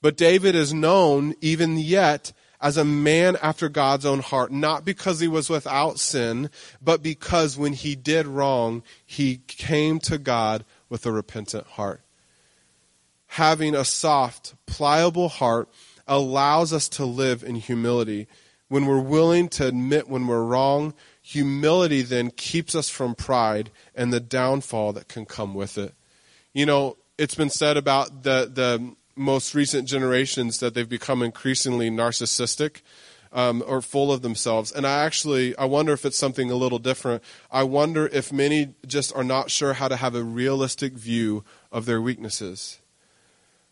But 0.00 0.16
David 0.16 0.54
is 0.54 0.72
known 0.72 1.34
even 1.40 1.76
yet 1.76 2.32
as 2.60 2.76
a 2.76 2.84
man 2.84 3.36
after 3.42 3.68
God's 3.68 4.06
own 4.06 4.20
heart, 4.20 4.52
not 4.52 4.84
because 4.84 5.18
he 5.18 5.26
was 5.26 5.50
without 5.50 5.98
sin, 5.98 6.48
but 6.80 7.02
because 7.02 7.58
when 7.58 7.72
he 7.72 7.96
did 7.96 8.24
wrong, 8.24 8.84
he 9.04 9.38
came 9.48 9.98
to 9.98 10.16
God 10.16 10.64
with 10.88 11.04
a 11.06 11.10
repentant 11.10 11.66
heart. 11.66 12.02
Having 13.32 13.74
a 13.74 13.84
soft, 13.84 14.54
pliable 14.64 15.28
heart 15.28 15.68
allows 16.08 16.72
us 16.72 16.88
to 16.88 17.04
live 17.04 17.44
in 17.44 17.56
humility. 17.56 18.26
When 18.68 18.86
we're 18.86 19.00
willing 19.00 19.48
to 19.50 19.66
admit 19.66 20.08
when 20.08 20.26
we're 20.26 20.44
wrong, 20.44 20.94
humility 21.22 22.02
then 22.02 22.30
keeps 22.30 22.74
us 22.74 22.88
from 22.88 23.14
pride 23.14 23.70
and 23.94 24.12
the 24.12 24.20
downfall 24.20 24.94
that 24.94 25.08
can 25.08 25.26
come 25.26 25.54
with 25.54 25.78
it. 25.78 25.94
You 26.52 26.66
know, 26.66 26.96
it's 27.18 27.34
been 27.34 27.50
said 27.50 27.76
about 27.76 28.22
the, 28.24 28.50
the 28.52 28.94
most 29.14 29.54
recent 29.54 29.86
generations 29.86 30.58
that 30.58 30.74
they've 30.74 30.88
become 30.88 31.22
increasingly 31.22 31.90
narcissistic. 31.90 32.82
Um, 33.30 33.62
or 33.66 33.82
full 33.82 34.10
of 34.10 34.22
themselves. 34.22 34.72
And 34.72 34.86
I 34.86 35.04
actually, 35.04 35.54
I 35.58 35.66
wonder 35.66 35.92
if 35.92 36.06
it's 36.06 36.16
something 36.16 36.50
a 36.50 36.54
little 36.54 36.78
different. 36.78 37.22
I 37.50 37.62
wonder 37.62 38.06
if 38.06 38.32
many 38.32 38.72
just 38.86 39.14
are 39.14 39.22
not 39.22 39.50
sure 39.50 39.74
how 39.74 39.86
to 39.86 39.96
have 39.96 40.14
a 40.14 40.22
realistic 40.22 40.94
view 40.94 41.44
of 41.70 41.84
their 41.84 42.00
weaknesses. 42.00 42.78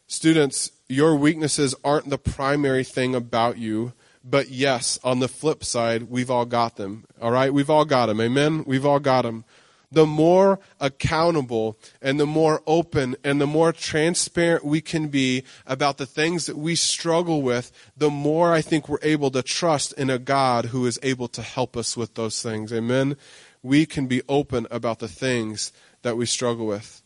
Students, 0.07 0.73
your 0.89 1.17
weaknesses 1.17 1.75
aren't 1.85 2.11
the 2.11 2.19
primary 2.19 2.85
thing 2.85 3.15
about 3.15 3.59
you. 3.59 3.93
But 4.29 4.51
yes, 4.51 4.99
on 5.05 5.21
the 5.21 5.29
flip 5.29 5.63
side, 5.63 6.05
we've 6.05 6.31
all 6.31 6.47
got 6.47 6.77
them. 6.77 7.05
All 7.21 7.31
right? 7.31 7.53
We've 7.53 7.71
all 7.71 7.85
got 7.85 8.07
them. 8.07 8.21
Amen? 8.21 8.65
We've 8.67 8.87
all 8.87 8.99
got 8.99 9.23
them. 9.23 9.45
The 9.93 10.07
more 10.07 10.59
accountable 10.81 11.79
and 12.03 12.19
the 12.19 12.27
more 12.27 12.61
open 12.67 13.15
and 13.23 13.41
the 13.41 13.47
more 13.47 13.73
transparent 13.73 14.65
we 14.65 14.81
can 14.81 15.09
be 15.09 15.45
about 15.65 15.99
the 15.99 16.07
things 16.07 16.47
that 16.47 16.59
we 16.59 16.75
struggle 16.75 17.41
with, 17.41 17.71
the 17.97 18.11
more 18.11 18.53
I 18.53 18.63
think 18.63 18.89
we're 18.89 18.99
able 19.03 19.31
to 19.31 19.45
trust 19.45 19.93
in 19.93 20.11
a 20.11 20.19
God 20.19 20.67
who 20.67 20.87
is 20.87 20.99
able 21.05 21.29
to 21.29 21.43
help 21.43 21.77
us 21.77 21.97
with 21.97 22.15
those 22.15 22.43
things. 22.43 22.73
Amen? 22.73 23.17
We 23.63 23.87
can 23.87 24.09
be 24.09 24.23
open 24.29 24.67
about 24.73 24.99
the 24.99 25.09
things 25.09 25.73
that 26.03 26.17
we 26.17 26.27
struggle 26.27 26.67
with. 26.67 27.01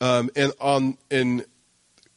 Um, 0.00 0.30
and 0.36 0.52
on 0.60 0.98
in 1.10 1.44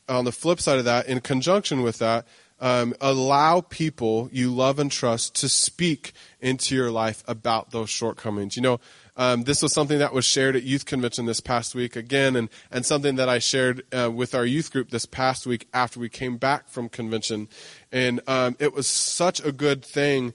on 0.08 0.26
the 0.26 0.32
flip 0.32 0.60
side 0.60 0.80
of 0.80 0.86
that, 0.86 1.08
in 1.08 1.20
conjunction 1.20 1.82
with 1.82 2.00
that, 2.00 2.26
um, 2.60 2.94
allow 3.00 3.62
people 3.62 4.30
you 4.32 4.54
love 4.54 4.80
and 4.80 4.92
trust 4.92 5.36
to 5.36 5.50
speak 5.50 6.14
into 6.40 6.76
your 6.76 6.90
life 6.90 7.24
about 7.28 7.72
those 7.72 7.90
shortcomings. 7.90 8.56
You 8.56 8.64
know, 8.64 8.80
um, 9.16 9.44
this 9.44 9.62
was 9.62 9.74
something 9.74 10.00
that 10.00 10.14
was 10.14 10.26
shared 10.26 10.56
at 10.56 10.64
youth 10.64 10.86
convention 10.86 11.26
this 11.26 11.40
past 11.40 11.76
week 11.76 11.96
again, 11.96 12.36
and, 12.36 12.50
and 12.72 12.86
something 12.86 13.16
that 13.16 13.30
I 13.30 13.40
shared 13.40 13.84
uh, 13.94 14.12
with 14.12 14.34
our 14.34 14.46
youth 14.46 14.72
group 14.72 14.90
this 14.90 15.06
past 15.06 15.46
week 15.46 15.68
after 15.74 16.00
we 16.00 16.10
came 16.10 16.38
back 16.38 16.68
from 16.68 16.90
convention. 16.90 17.48
And 17.92 18.22
um, 18.28 18.56
it 18.60 18.74
was 18.74 18.88
such 18.88 19.44
a 19.44 19.52
good 19.52 19.84
thing 19.84 20.34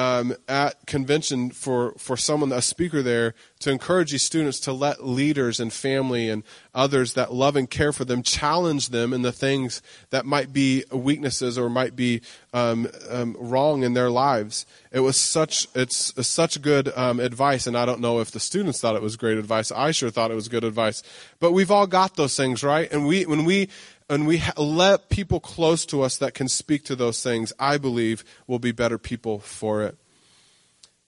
um, 0.00 0.34
at 0.48 0.86
convention 0.86 1.50
for, 1.50 1.92
for 1.98 2.16
someone, 2.16 2.50
a 2.52 2.62
speaker 2.62 3.02
there, 3.02 3.34
to 3.58 3.70
encourage 3.70 4.12
these 4.12 4.22
students 4.22 4.58
to 4.60 4.72
let 4.72 5.06
leaders 5.06 5.60
and 5.60 5.70
family 5.70 6.30
and 6.30 6.42
others 6.74 7.12
that 7.12 7.34
love 7.34 7.54
and 7.54 7.68
care 7.68 7.92
for 7.92 8.06
them 8.06 8.22
challenge 8.22 8.88
them 8.88 9.12
in 9.12 9.20
the 9.20 9.30
things 9.30 9.82
that 10.08 10.24
might 10.24 10.54
be 10.54 10.84
weaknesses 10.90 11.58
or 11.58 11.68
might 11.68 11.96
be 11.96 12.22
um, 12.54 12.88
um, 13.10 13.36
wrong 13.38 13.82
in 13.82 13.92
their 13.92 14.08
lives. 14.08 14.64
It 14.90 15.00
was 15.00 15.18
such 15.18 15.68
it's 15.74 16.26
such 16.26 16.62
good 16.62 16.90
um, 16.96 17.20
advice, 17.20 17.66
and 17.66 17.76
I 17.76 17.84
don't 17.84 18.00
know 18.00 18.20
if 18.20 18.30
the 18.30 18.40
students 18.40 18.80
thought 18.80 18.96
it 18.96 19.02
was 19.02 19.16
great 19.16 19.36
advice. 19.36 19.70
I 19.70 19.90
sure 19.90 20.10
thought 20.10 20.30
it 20.30 20.34
was 20.34 20.48
good 20.48 20.64
advice. 20.64 21.02
But 21.40 21.52
we've 21.52 21.70
all 21.70 21.86
got 21.86 22.16
those 22.16 22.36
things, 22.36 22.64
right? 22.64 22.90
And 22.90 23.06
we 23.06 23.26
when 23.26 23.44
we 23.44 23.68
and 24.10 24.26
we 24.26 24.38
ha- 24.38 24.60
let 24.60 25.08
people 25.08 25.40
close 25.40 25.86
to 25.86 26.02
us 26.02 26.18
that 26.18 26.34
can 26.34 26.48
speak 26.48 26.84
to 26.84 26.96
those 26.96 27.22
things, 27.22 27.52
I 27.58 27.78
believe 27.78 28.24
will 28.46 28.58
be 28.58 28.72
better 28.72 28.98
people 28.98 29.38
for 29.38 29.82
it. 29.82 29.96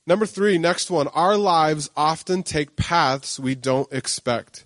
Number 0.07 0.25
three, 0.25 0.57
next 0.57 0.91
one. 0.91 1.09
Our 1.09 1.37
lives 1.37 1.91
often 1.97 2.43
take 2.43 2.77
paths 2.77 3.39
we 3.39 3.55
don't 3.55 3.93
expect. 3.93 4.65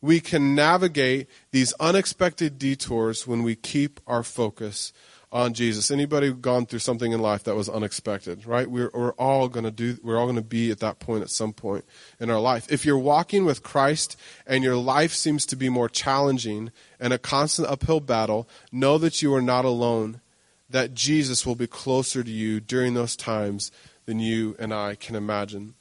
We 0.00 0.20
can 0.20 0.54
navigate 0.54 1.28
these 1.50 1.74
unexpected 1.78 2.58
detours 2.58 3.26
when 3.26 3.42
we 3.42 3.54
keep 3.54 4.00
our 4.06 4.22
focus 4.22 4.92
on 5.32 5.54
Jesus. 5.54 5.90
Anybody 5.90 6.32
gone 6.32 6.66
through 6.66 6.78
something 6.78 7.12
in 7.12 7.20
life 7.20 7.44
that 7.44 7.56
was 7.56 7.68
unexpected, 7.68 8.46
right? 8.46 8.70
We're, 8.70 8.90
we're 8.94 9.12
all 9.12 9.48
going 9.48 9.64
to 9.64 9.70
do, 9.70 9.98
we're 10.02 10.18
all 10.18 10.26
going 10.26 10.36
to 10.36 10.42
be 10.42 10.70
at 10.70 10.80
that 10.80 10.98
point 10.98 11.22
at 11.22 11.30
some 11.30 11.52
point 11.52 11.84
in 12.20 12.30
our 12.30 12.40
life. 12.40 12.70
If 12.70 12.84
you're 12.84 12.98
walking 12.98 13.44
with 13.44 13.62
Christ 13.62 14.16
and 14.46 14.62
your 14.62 14.76
life 14.76 15.12
seems 15.12 15.44
to 15.46 15.56
be 15.56 15.68
more 15.68 15.88
challenging 15.88 16.70
and 17.00 17.12
a 17.12 17.18
constant 17.18 17.68
uphill 17.68 18.00
battle, 18.00 18.48
know 18.70 18.98
that 18.98 19.20
you 19.20 19.34
are 19.34 19.42
not 19.42 19.64
alone, 19.64 20.20
that 20.70 20.94
Jesus 20.94 21.44
will 21.44 21.54
be 21.54 21.66
closer 21.66 22.22
to 22.22 22.30
you 22.30 22.60
during 22.60 22.94
those 22.94 23.16
times 23.16 23.70
than 24.06 24.20
you 24.20 24.56
and 24.58 24.72
I 24.72 24.94
can 24.94 25.16
imagine. 25.16 25.74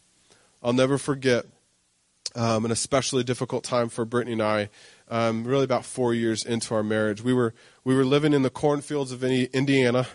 I'll 0.63 0.73
never 0.73 0.97
forget 0.97 1.45
um, 2.35 2.65
an 2.65 2.71
especially 2.71 3.23
difficult 3.23 3.63
time 3.63 3.89
for 3.89 4.03
Brittany 4.03 4.33
and 4.33 4.41
I 4.41 4.69
um, 5.09 5.43
really 5.43 5.63
about 5.63 5.85
four 5.85 6.13
years 6.13 6.43
into 6.43 6.73
our 6.75 6.83
marriage. 6.83 7.21
We 7.21 7.33
were 7.33 7.53
we 7.83 7.95
were 7.95 8.05
living 8.05 8.33
in 8.33 8.41
the 8.41 8.49
cornfields 8.49 9.11
of 9.11 9.23
Indiana. 9.23 10.07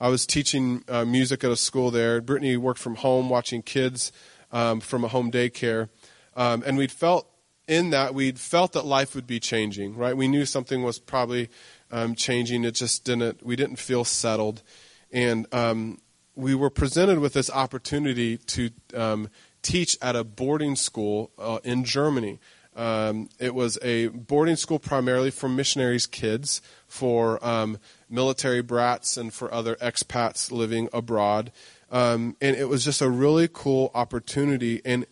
I 0.00 0.08
was 0.08 0.26
teaching 0.26 0.84
uh, 0.88 1.04
music 1.04 1.42
at 1.42 1.50
a 1.50 1.56
school 1.56 1.90
there. 1.90 2.20
Brittany 2.20 2.56
worked 2.56 2.80
from 2.80 2.96
home, 2.96 3.30
watching 3.30 3.62
kids 3.62 4.12
um, 4.52 4.80
from 4.80 5.04
a 5.04 5.08
home 5.08 5.30
daycare, 5.30 5.88
um, 6.36 6.62
and 6.66 6.76
we'd 6.76 6.92
felt 6.92 7.28
in 7.66 7.90
that 7.90 8.14
we'd 8.14 8.38
felt 8.38 8.72
that 8.72 8.84
life 8.84 9.14
would 9.14 9.26
be 9.26 9.40
changing. 9.40 9.96
Right, 9.96 10.16
we 10.16 10.28
knew 10.28 10.44
something 10.44 10.82
was 10.82 10.98
probably 10.98 11.48
um, 11.90 12.14
changing. 12.14 12.64
It 12.64 12.74
just 12.74 13.04
didn't. 13.04 13.44
We 13.44 13.56
didn't 13.56 13.76
feel 13.76 14.04
settled, 14.04 14.62
and 15.10 15.52
um, 15.52 16.00
we 16.36 16.54
were 16.54 16.70
presented 16.70 17.18
with 17.18 17.32
this 17.32 17.50
opportunity 17.50 18.36
to 18.36 18.70
um, 18.94 19.30
teach 19.62 19.96
at 20.00 20.14
a 20.14 20.22
boarding 20.22 20.76
school 20.76 21.32
uh, 21.38 21.58
in 21.64 21.82
Germany 21.82 22.38
Um, 22.76 23.30
it 23.38 23.54
was 23.54 23.78
a 23.82 24.08
boarding 24.08 24.56
school 24.56 24.78
primarily 24.78 25.30
for 25.30 25.48
missionaries' 25.48 26.06
kids, 26.06 26.60
for 26.86 27.44
um, 27.44 27.78
military 28.10 28.62
brats, 28.62 29.16
and 29.16 29.32
for 29.32 29.52
other 29.52 29.76
expats 29.76 30.52
living 30.52 30.88
abroad. 30.92 31.50
Um, 31.90 32.36
and 32.40 32.56
it 32.56 32.68
was 32.68 32.84
just 32.84 33.00
a 33.00 33.08
really 33.08 33.48
cool 33.50 33.90
opportunity. 33.94 34.82
And 34.84 35.06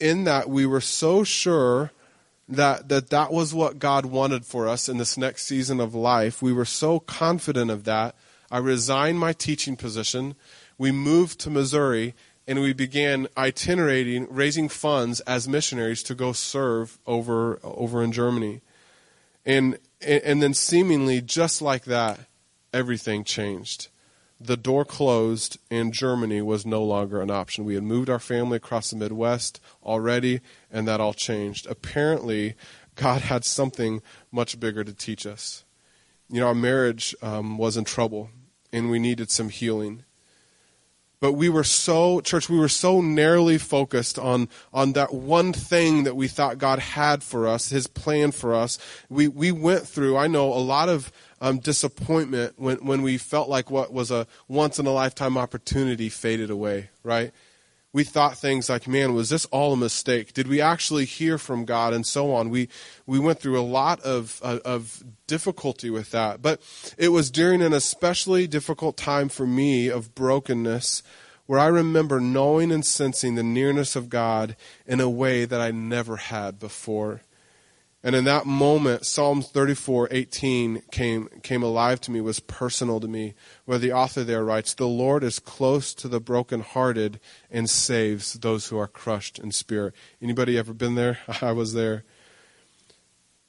in 0.00 0.24
that, 0.24 0.48
we 0.48 0.66
were 0.66 0.80
so 0.80 1.22
sure 1.22 1.92
that, 2.48 2.88
that 2.88 3.10
that 3.10 3.32
was 3.32 3.54
what 3.54 3.78
God 3.78 4.06
wanted 4.06 4.44
for 4.44 4.68
us 4.68 4.88
in 4.88 4.98
this 4.98 5.16
next 5.16 5.44
season 5.46 5.80
of 5.80 5.94
life. 5.94 6.42
We 6.42 6.52
were 6.52 6.64
so 6.64 6.98
confident 6.98 7.70
of 7.70 7.84
that. 7.84 8.16
I 8.50 8.58
resigned 8.58 9.18
my 9.18 9.32
teaching 9.32 9.76
position. 9.76 10.34
We 10.78 10.92
moved 10.92 11.40
to 11.40 11.50
Missouri 11.50 12.14
and 12.46 12.60
we 12.60 12.72
began 12.72 13.28
itinerating, 13.36 14.26
raising 14.30 14.68
funds 14.68 15.20
as 15.20 15.48
missionaries 15.48 16.02
to 16.04 16.14
go 16.14 16.32
serve 16.32 16.98
over 17.06 17.58
over 17.62 18.02
in 18.02 18.12
Germany. 18.12 18.60
And 19.46 19.78
and 20.00 20.42
then 20.42 20.54
seemingly 20.54 21.20
just 21.20 21.62
like 21.62 21.84
that, 21.84 22.20
everything 22.72 23.24
changed. 23.24 23.88
The 24.40 24.56
door 24.56 24.84
closed 24.84 25.58
and 25.70 25.92
Germany 25.92 26.42
was 26.42 26.66
no 26.66 26.82
longer 26.82 27.22
an 27.22 27.30
option. 27.30 27.64
We 27.64 27.74
had 27.74 27.84
moved 27.84 28.10
our 28.10 28.18
family 28.18 28.56
across 28.56 28.90
the 28.90 28.96
Midwest 28.96 29.60
already, 29.82 30.40
and 30.70 30.86
that 30.86 31.00
all 31.00 31.14
changed. 31.14 31.66
Apparently, 31.66 32.54
God 32.94 33.22
had 33.22 33.44
something 33.44 34.02
much 34.30 34.60
bigger 34.60 34.84
to 34.84 34.92
teach 34.92 35.26
us. 35.26 35.64
You 36.28 36.40
know, 36.40 36.48
our 36.48 36.54
marriage 36.54 37.14
um, 37.22 37.58
was 37.58 37.76
in 37.76 37.84
trouble, 37.84 38.30
and 38.72 38.90
we 38.90 38.98
needed 38.98 39.30
some 39.30 39.48
healing 39.48 40.04
but 41.24 41.32
we 41.32 41.48
were 41.48 41.64
so 41.64 42.20
church 42.20 42.50
we 42.50 42.58
were 42.58 42.68
so 42.68 43.00
narrowly 43.00 43.56
focused 43.56 44.18
on 44.18 44.46
on 44.74 44.92
that 44.92 45.14
one 45.14 45.54
thing 45.54 46.04
that 46.04 46.14
we 46.14 46.28
thought 46.28 46.58
god 46.58 46.78
had 46.78 47.22
for 47.22 47.48
us 47.48 47.70
his 47.70 47.86
plan 47.86 48.30
for 48.30 48.54
us. 48.54 48.78
We 49.08 49.28
we 49.28 49.50
went 49.50 49.88
through 49.88 50.18
i 50.18 50.26
know 50.26 50.52
a 50.52 50.60
lot 50.60 50.90
of 50.90 51.10
um, 51.40 51.60
disappointment 51.60 52.52
when 52.58 52.76
when 52.84 53.00
we 53.00 53.16
felt 53.16 53.48
like 53.48 53.70
what 53.70 53.90
was 53.90 54.10
a 54.10 54.26
once 54.48 54.78
in 54.78 54.84
a 54.84 54.92
lifetime 54.92 55.38
opportunity 55.38 56.10
faded 56.10 56.50
away 56.50 56.90
right 57.02 57.32
we 57.94 58.02
thought 58.02 58.36
things 58.36 58.68
like, 58.68 58.88
man, 58.88 59.14
was 59.14 59.30
this 59.30 59.46
all 59.46 59.72
a 59.72 59.76
mistake? 59.76 60.32
Did 60.34 60.48
we 60.48 60.60
actually 60.60 61.04
hear 61.04 61.38
from 61.38 61.64
God? 61.64 61.94
And 61.94 62.04
so 62.04 62.34
on. 62.34 62.50
We, 62.50 62.68
we 63.06 63.20
went 63.20 63.38
through 63.38 63.58
a 63.58 63.62
lot 63.62 64.00
of, 64.00 64.40
uh, 64.42 64.58
of 64.64 65.04
difficulty 65.28 65.90
with 65.90 66.10
that. 66.10 66.42
But 66.42 66.60
it 66.98 67.10
was 67.10 67.30
during 67.30 67.62
an 67.62 67.72
especially 67.72 68.48
difficult 68.48 68.96
time 68.96 69.28
for 69.28 69.46
me 69.46 69.88
of 69.88 70.12
brokenness 70.12 71.04
where 71.46 71.60
I 71.60 71.68
remember 71.68 72.18
knowing 72.18 72.72
and 72.72 72.84
sensing 72.84 73.36
the 73.36 73.44
nearness 73.44 73.94
of 73.94 74.08
God 74.08 74.56
in 74.86 74.98
a 74.98 75.08
way 75.08 75.44
that 75.44 75.60
I 75.60 75.70
never 75.70 76.16
had 76.16 76.58
before. 76.58 77.22
And 78.04 78.14
in 78.14 78.24
that 78.24 78.44
moment, 78.44 79.06
Psalms 79.06 79.48
34:18 79.48 80.82
came 80.90 81.28
came 81.42 81.62
alive 81.62 82.02
to 82.02 82.10
me, 82.10 82.20
was 82.20 82.38
personal 82.38 83.00
to 83.00 83.08
me, 83.08 83.32
where 83.64 83.78
the 83.78 83.92
author 83.92 84.22
there 84.22 84.44
writes, 84.44 84.74
"The 84.74 84.86
Lord 84.86 85.24
is 85.24 85.38
close 85.38 85.94
to 85.94 86.08
the 86.08 86.20
brokenhearted 86.20 87.18
and 87.50 87.68
saves 87.68 88.34
those 88.34 88.66
who 88.66 88.76
are 88.76 88.86
crushed 88.86 89.38
in 89.38 89.52
spirit." 89.52 89.94
Anybody 90.20 90.58
ever 90.58 90.74
been 90.74 90.96
there? 90.96 91.20
I 91.40 91.52
was 91.52 91.72
there. 91.72 92.04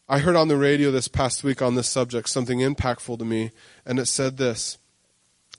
I 0.07 0.19
heard 0.19 0.38
on 0.38 0.47
the 0.47 0.57
radio 0.57 0.89
this 0.89 1.09
past 1.09 1.43
week 1.43 1.62
on 1.62 1.75
this 1.75 1.89
subject 1.89 2.29
something 2.29 2.59
impactful 2.59 3.19
to 3.19 3.25
me, 3.25 3.51
and 3.85 4.00
it 4.00 4.05
said 4.05 4.38
this. 4.38 4.77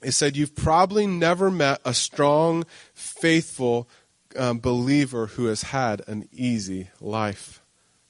It 0.01 0.13
said, 0.13 0.35
You've 0.35 0.55
probably 0.55 1.05
never 1.05 1.51
met 1.51 1.81
a 1.85 1.93
strong, 1.93 2.65
faithful 2.93 3.87
um, 4.35 4.59
believer 4.59 5.27
who 5.27 5.45
has 5.45 5.63
had 5.63 6.01
an 6.07 6.29
easy 6.31 6.89
life. 6.99 7.61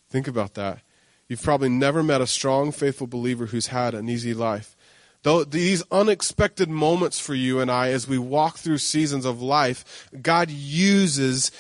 Think 0.10 0.28
about 0.28 0.54
that. 0.56 0.80
You've 1.28 1.44
probably 1.44 1.70
never 1.70 2.04
met 2.04 2.22
a 2.22 2.28
strong, 2.28 2.72
faithful 2.72 3.08
believer 3.08 3.48
who's 3.48 3.68
had 3.68 3.94
an 3.94 4.08
easy 4.10 4.34
life. 4.34 4.76
Though 5.24 5.44
these 5.44 5.84
unexpected 5.92 6.70
moments 6.70 7.20
for 7.20 7.34
you 7.34 7.60
and 7.60 7.70
I 7.70 7.90
as 7.90 8.08
we 8.08 8.18
walk 8.18 8.58
through 8.58 8.78
seasons 8.78 9.26
of 9.26 9.42
life, 9.42 10.10
God 10.22 10.50
uses 10.50 11.52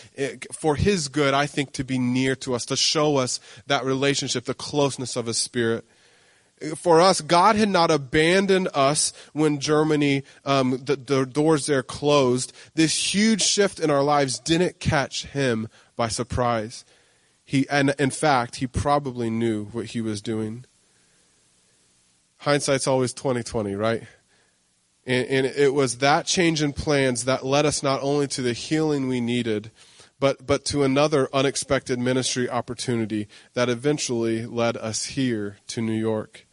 for 0.54 0.76
His 0.76 1.10
good, 1.10 1.34
I 1.34 1.48
think, 1.48 1.74
to 1.74 1.84
be 1.84 2.00
near 2.00 2.36
to 2.38 2.54
us, 2.54 2.66
to 2.68 2.78
show 2.78 3.18
us 3.18 3.42
that 3.66 3.84
relationship, 3.84 4.46
the 4.46 4.54
closeness 4.54 5.18
of 5.18 5.26
His 5.26 5.38
Spirit. 5.38 5.84
For 6.76 7.02
us, 7.02 7.20
God 7.20 7.56
had 7.56 7.70
not 7.70 7.92
abandoned 7.92 8.70
us 8.74 9.12
when 9.34 9.60
Germany, 9.60 10.24
um, 10.46 10.82
the, 10.84 10.96
the 10.96 11.26
doors 11.26 11.66
there 11.66 11.84
closed. 11.84 12.54
This 12.74 13.14
huge 13.14 13.42
shift 13.42 13.80
in 13.80 13.92
our 13.92 14.04
lives 14.04 14.40
didn't 14.40 14.80
catch 14.80 15.26
Him 15.26 15.68
by 15.96 16.08
surprise. 16.08 16.86
He, 17.48 17.66
and 17.70 17.96
in 17.98 18.10
fact, 18.10 18.58
he 18.58 18.68
probably 18.68 19.30
knew 19.30 19.68
what 19.68 19.86
he 19.86 20.02
was 20.02 20.22
doing. 20.22 20.66
Hindsight's 22.40 22.88
always 22.88 23.14
2020, 23.14 23.74
right? 23.74 24.04
And, 25.06 25.26
and 25.28 25.46
it 25.46 25.74
was 25.74 26.00
that 26.00 26.26
change 26.26 26.62
in 26.62 26.74
plans 26.74 27.24
that 27.24 27.46
led 27.46 27.66
us 27.66 27.82
not 27.82 28.04
only 28.04 28.28
to 28.28 28.42
the 28.42 28.52
healing 28.52 29.08
we 29.08 29.22
needed, 29.22 29.72
but, 30.20 30.46
but 30.46 30.66
to 30.66 30.84
another 30.84 31.30
unexpected 31.32 32.00
ministry 32.00 32.50
opportunity 32.50 33.30
that 33.54 33.70
eventually 33.70 34.46
led 34.46 34.76
us 34.76 35.06
here 35.06 35.56
to 35.68 35.82
New 35.82 35.94
York. 35.94 36.46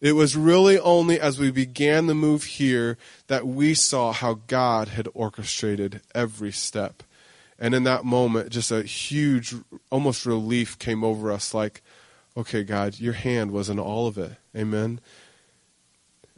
It 0.00 0.12
was 0.12 0.36
really 0.36 0.78
only 0.78 1.18
as 1.18 1.40
we 1.40 1.50
began 1.50 2.06
the 2.06 2.14
move 2.14 2.44
here 2.44 2.96
that 3.26 3.44
we 3.44 3.74
saw 3.74 4.12
how 4.12 4.34
God 4.46 4.86
had 4.90 5.08
orchestrated 5.14 6.00
every 6.14 6.52
step. 6.52 7.02
And 7.58 7.74
in 7.74 7.84
that 7.84 8.04
moment, 8.04 8.50
just 8.50 8.70
a 8.70 8.82
huge, 8.82 9.54
almost 9.90 10.26
relief 10.26 10.78
came 10.78 11.02
over 11.02 11.32
us 11.32 11.52
like, 11.52 11.82
okay, 12.36 12.62
God, 12.62 13.00
your 13.00 13.14
hand 13.14 13.50
was 13.50 13.68
in 13.68 13.78
all 13.78 14.06
of 14.06 14.16
it. 14.16 14.32
Amen. 14.56 15.00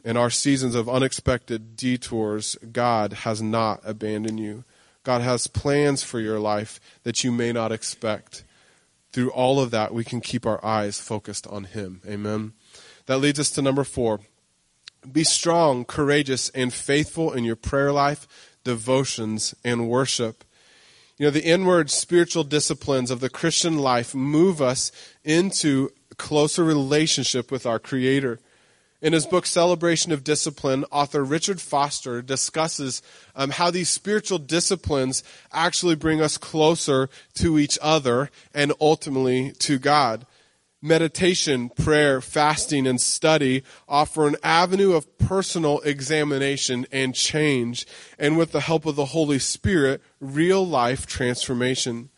In 0.03 0.17
our 0.17 0.31
seasons 0.31 0.73
of 0.73 0.89
unexpected 0.89 1.75
detours, 1.75 2.57
God 2.71 3.13
has 3.13 3.41
not 3.41 3.81
abandoned 3.83 4.39
you. 4.39 4.63
God 5.03 5.21
has 5.21 5.47
plans 5.47 6.03
for 6.03 6.19
your 6.19 6.39
life 6.39 6.79
that 7.03 7.23
you 7.23 7.31
may 7.31 7.51
not 7.51 7.71
expect. 7.71 8.43
Through 9.11 9.31
all 9.31 9.59
of 9.59 9.71
that, 9.71 9.93
we 9.93 10.03
can 10.03 10.21
keep 10.21 10.45
our 10.45 10.63
eyes 10.65 10.99
focused 10.99 11.45
on 11.47 11.65
Him. 11.65 12.01
Amen. 12.07 12.53
That 13.05 13.17
leads 13.17 13.39
us 13.39 13.51
to 13.51 13.61
number 13.61 13.83
four. 13.83 14.21
Be 15.11 15.23
strong, 15.23 15.85
courageous, 15.85 16.49
and 16.49 16.73
faithful 16.73 17.33
in 17.33 17.43
your 17.43 17.55
prayer 17.55 17.91
life, 17.91 18.27
devotions, 18.63 19.53
and 19.63 19.89
worship. 19.89 20.43
You 21.21 21.27
know, 21.27 21.31
the 21.31 21.45
inward 21.45 21.91
spiritual 21.91 22.43
disciplines 22.43 23.11
of 23.11 23.19
the 23.19 23.29
Christian 23.29 23.77
life 23.77 24.15
move 24.15 24.59
us 24.59 24.91
into 25.23 25.91
closer 26.17 26.63
relationship 26.63 27.51
with 27.51 27.67
our 27.67 27.77
Creator. 27.77 28.39
In 29.03 29.13
his 29.13 29.27
book, 29.27 29.45
Celebration 29.45 30.11
of 30.11 30.23
Discipline, 30.23 30.83
author 30.89 31.23
Richard 31.23 31.61
Foster 31.61 32.23
discusses 32.23 33.03
um, 33.35 33.51
how 33.51 33.69
these 33.69 33.87
spiritual 33.87 34.39
disciplines 34.39 35.23
actually 35.53 35.93
bring 35.93 36.23
us 36.23 36.39
closer 36.39 37.07
to 37.35 37.59
each 37.59 37.77
other 37.83 38.31
and 38.51 38.73
ultimately 38.81 39.51
to 39.59 39.77
God 39.77 40.25
meditation, 40.81 41.69
prayer, 41.69 42.21
fasting, 42.21 42.87
and 42.87 42.99
study 42.99 43.63
offer 43.87 44.27
an 44.27 44.35
avenue 44.43 44.93
of 44.93 45.17
personal 45.17 45.79
examination 45.81 46.85
and 46.91 47.13
change, 47.13 47.85
and 48.17 48.37
with 48.37 48.51
the 48.51 48.61
help 48.61 48.85
of 48.85 48.95
the 48.95 49.05
Holy 49.05 49.39
Spirit, 49.39 50.01
real 50.19 50.65
life 50.65 51.05
transformation. 51.05 52.09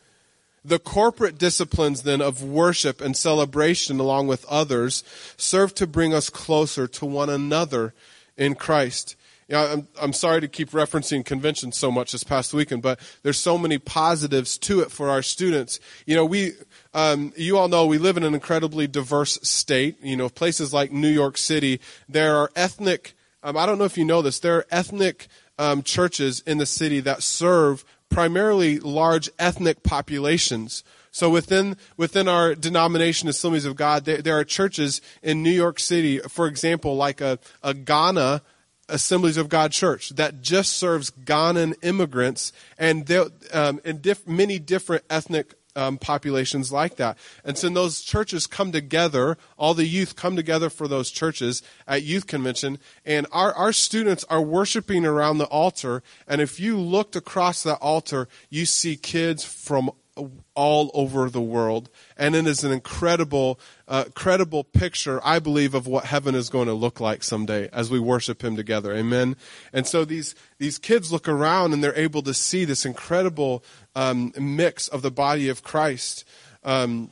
The 0.66 0.80
corporate 0.80 1.38
disciplines 1.38 2.04
then 2.04 2.22
of 2.22 2.42
worship 2.42 3.02
and 3.02 3.18
celebration 3.18 4.00
along 4.00 4.28
with 4.28 4.46
others 4.46 5.04
serve 5.36 5.76
to 5.76 5.86
bring 5.86 6.14
us 6.14 6.30
closer 6.30 6.88
to 6.88 7.06
one 7.06 7.30
another 7.30 7.94
in 8.38 8.56
Christ. 8.56 9.18
You 9.54 9.60
know, 9.60 9.72
I'm, 9.72 9.88
I'm 10.02 10.14
sorry 10.14 10.42
to 10.42 10.48
keep 10.48 10.72
referencing 10.72 11.24
conventions 11.24 11.78
so 11.78 11.92
much 11.92 12.12
this 12.12 12.24
past 12.24 12.56
weekend, 12.56 12.82
but 12.82 13.00
there's 13.22 13.38
so 13.38 13.56
many 13.56 13.78
positives 13.78 14.58
to 14.58 14.80
it 14.80 14.90
for 14.90 15.12
our 15.12 15.22
students. 15.22 15.80
You 16.08 16.16
know, 16.16 16.26
we, 16.26 16.54
um, 16.96 17.34
you 17.38 17.60
all 17.60 17.68
know 17.68 17.86
we 17.86 18.00
live 18.00 18.18
in 18.18 18.24
an 18.24 18.34
incredibly 18.34 18.88
diverse 18.88 19.38
state. 19.44 19.98
You 20.02 20.18
know, 20.18 20.28
places 20.28 20.74
like 20.74 20.92
New 20.92 21.08
York 21.08 21.38
City, 21.38 21.80
there 22.10 22.36
are 22.36 22.50
ethnic, 22.56 23.14
um, 23.44 23.56
I 23.56 23.68
don't 23.68 23.78
know 23.78 23.84
if 23.84 23.96
you 23.96 24.06
know 24.06 24.24
this, 24.24 24.40
there 24.40 24.56
are 24.56 24.66
ethnic 24.72 25.28
um, 25.60 25.84
churches 25.84 26.42
in 26.48 26.58
the 26.58 26.66
city 26.66 27.00
that 27.02 27.22
serve 27.22 27.86
primarily 28.10 28.80
large 28.80 29.30
ethnic 29.38 29.84
populations. 29.84 30.84
So 31.12 31.30
within 31.30 31.78
within 31.96 32.28
our 32.28 32.56
denomination, 32.56 33.30
Assemblies 33.30 33.66
of 33.66 33.76
God, 33.76 34.06
there, 34.06 34.20
there, 34.20 34.40
are 34.40 34.44
churches 34.44 35.00
in 35.22 35.44
New 35.44 35.52
York 35.52 35.80
City, 35.80 36.18
for 36.18 36.48
example, 36.48 36.96
like 36.96 37.22
a, 37.22 37.38
a 37.62 37.76
Ghana 37.76 38.42
Assemblies 38.90 39.38
of 39.38 39.50
God 39.50 39.72
Church 39.72 40.10
that 40.10 40.42
just 40.42 40.74
serves 40.74 41.12
Ghanaian 41.12 41.74
immigrants 41.82 42.52
and 42.78 43.10
um, 43.54 43.80
in 43.86 44.00
diff- 44.00 44.28
many 44.28 44.60
different 44.60 45.04
ethnic 45.10 45.56
um, 45.76 45.98
populations 45.98 46.72
like 46.72 46.98
that. 46.98 47.18
And 47.44 47.58
so 47.58 47.70
those 47.70 48.02
churches 48.02 48.48
come 48.48 48.72
together, 48.72 49.38
all 49.58 49.74
the 49.74 49.88
youth 49.88 50.16
come 50.16 50.36
together 50.36 50.70
for 50.70 50.88
those 50.88 51.10
churches 51.10 51.64
at 51.88 52.04
youth 52.04 52.28
convention, 52.28 52.80
and 53.06 53.28
our, 53.32 53.54
our 53.54 53.74
students 53.74 54.24
are 54.26 54.42
worshiping 54.42 55.06
around 55.06 55.38
the 55.38 55.46
altar. 55.46 56.04
And 56.28 56.42
if 56.42 56.60
you 56.60 56.78
looked 56.78 57.16
across 57.16 57.64
that 57.64 57.80
altar, 57.82 58.28
you 58.50 58.66
see 58.66 58.96
kids 58.96 59.44
from 59.44 59.92
all 60.54 60.92
over 60.94 61.30
the 61.30 61.42
world. 61.42 61.90
And 62.18 62.36
it 62.36 62.46
is 62.46 62.64
an 62.64 62.72
incredible, 62.72 63.60
uh, 63.88 64.06
credible 64.14 64.64
picture, 64.64 65.20
I 65.24 65.40
believe, 65.40 65.74
of 65.74 65.88
what 65.88 66.06
heaven 66.06 66.36
is 66.36 66.50
going 66.50 66.68
to 66.68 66.74
look 66.74 67.00
like 67.00 67.24
someday 67.24 67.70
as 67.74 67.90
we 67.90 68.00
worship 68.00 68.44
Him 68.44 68.56
together. 68.56 68.94
Amen. 68.94 69.36
And 69.72 69.88
so 69.88 70.06
these, 70.06 70.36
these 70.60 70.78
kids 70.78 71.12
look 71.12 71.28
around 71.28 71.74
and 71.74 71.84
they're 71.84 71.98
able 71.98 72.22
to 72.24 72.34
see 72.34 72.66
this 72.66 72.86
incredible 72.86 73.64
um, 73.96 74.34
mix 74.40 74.88
of 74.88 75.02
the 75.02 75.12
body 75.12 75.50
of 75.50 75.64
Christ. 75.64 76.26
Um, 76.64 77.12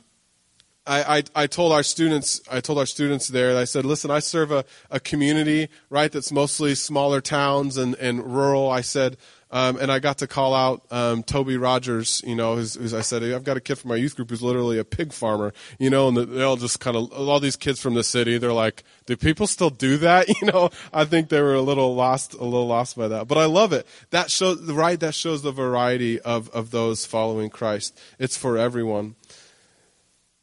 I, 0.86 1.18
I, 1.18 1.42
I, 1.42 1.46
told 1.46 1.72
our 1.72 1.84
students, 1.84 2.40
I 2.50 2.60
told 2.60 2.78
our 2.78 2.86
students 2.86 3.28
there, 3.28 3.56
I 3.56 3.64
said, 3.64 3.84
listen, 3.84 4.10
I 4.10 4.18
serve 4.18 4.50
a, 4.50 4.64
a 4.90 4.98
community, 4.98 5.68
right, 5.90 6.10
that's 6.10 6.32
mostly 6.32 6.74
smaller 6.74 7.20
towns 7.20 7.76
and, 7.76 7.94
and 7.96 8.34
rural. 8.34 8.68
I 8.68 8.80
said, 8.80 9.16
um, 9.52 9.76
and 9.76 9.92
I 9.92 9.98
got 9.98 10.18
to 10.18 10.26
call 10.26 10.54
out 10.54 10.82
um, 10.90 11.22
Toby 11.22 11.58
Rogers, 11.58 12.22
you 12.26 12.34
know, 12.34 12.56
who's, 12.56 12.74
who's, 12.74 12.94
I 12.94 13.02
said, 13.02 13.22
I've 13.22 13.44
got 13.44 13.58
a 13.58 13.60
kid 13.60 13.76
from 13.76 13.90
my 13.90 13.96
youth 13.96 14.16
group 14.16 14.30
who's 14.30 14.42
literally 14.42 14.78
a 14.78 14.84
pig 14.84 15.12
farmer, 15.12 15.52
you 15.78 15.90
know, 15.90 16.08
and 16.08 16.16
they 16.16 16.42
all 16.42 16.56
just 16.56 16.80
kind 16.80 16.96
of, 16.96 17.12
all 17.12 17.38
these 17.38 17.56
kids 17.56 17.78
from 17.78 17.92
the 17.92 18.02
city, 18.02 18.38
they're 18.38 18.52
like, 18.52 18.82
do 19.04 19.14
people 19.14 19.46
still 19.46 19.70
do 19.70 19.98
that? 19.98 20.28
You 20.42 20.50
know, 20.50 20.70
I 20.92 21.04
think 21.04 21.28
they 21.28 21.40
were 21.40 21.54
a 21.54 21.60
little 21.60 21.94
lost, 21.94 22.34
a 22.34 22.42
little 22.42 22.66
lost 22.66 22.96
by 22.96 23.06
that. 23.06 23.28
But 23.28 23.38
I 23.38 23.44
love 23.44 23.72
it. 23.72 23.86
That 24.10 24.30
shows, 24.30 24.60
right, 24.62 24.98
that 24.98 25.14
shows 25.14 25.42
the 25.42 25.52
variety 25.52 26.20
of, 26.20 26.48
of 26.50 26.70
those 26.70 27.04
following 27.06 27.50
Christ. 27.50 27.96
It's 28.18 28.36
for 28.36 28.56
everyone. 28.56 29.14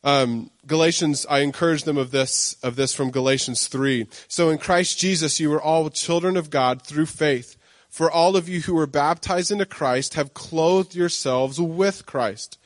Um, 0.04 0.52
Galatians, 0.66 1.26
I 1.30 1.40
encourage 1.40 1.84
them 1.84 1.98
of 1.98 2.12
this, 2.12 2.56
of 2.64 2.76
this 2.76 2.94
from 2.94 3.12
Galatians 3.12 3.68
3. 3.68 4.08
So 4.28 4.50
in 4.50 4.58
Christ 4.58 5.00
Jesus, 5.00 5.40
you 5.40 5.52
are 5.54 5.62
all 5.62 5.90
children 5.90 6.38
of 6.38 6.50
God 6.50 6.82
through 6.82 7.08
faith. 7.08 7.58
For 7.90 8.10
all 8.10 8.38
of 8.38 8.48
you 8.48 8.62
who 8.62 8.76
were 8.76 8.88
baptized 8.88 9.52
into 9.52 9.66
Christ 9.66 10.14
have 10.14 10.34
clothed 10.34 10.96
yourselves 10.96 11.60
with 11.60 12.06
Christ. 12.06 12.58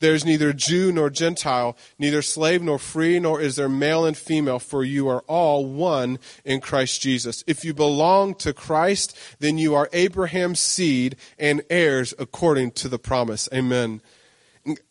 There 0.00 0.14
is 0.14 0.24
neither 0.24 0.52
Jew 0.52 0.92
nor 0.92 1.08
Gentile, 1.08 1.76
neither 1.98 2.20
slave 2.20 2.60
nor 2.60 2.78
free, 2.78 3.18
nor 3.18 3.40
is 3.40 3.56
there 3.56 3.68
male 3.68 4.04
and 4.04 4.16
female, 4.16 4.58
for 4.58 4.84
you 4.84 5.08
are 5.08 5.22
all 5.26 5.64
one 5.64 6.18
in 6.44 6.60
Christ 6.60 7.00
Jesus. 7.00 7.42
If 7.46 7.64
you 7.64 7.72
belong 7.72 8.34
to 8.36 8.52
Christ, 8.52 9.16
then 9.38 9.56
you 9.56 9.74
are 9.74 9.88
Abraham's 9.92 10.60
seed 10.60 11.16
and 11.38 11.62
heirs 11.70 12.12
according 12.18 12.72
to 12.72 12.88
the 12.88 12.98
promise. 12.98 13.48
Amen 13.54 14.02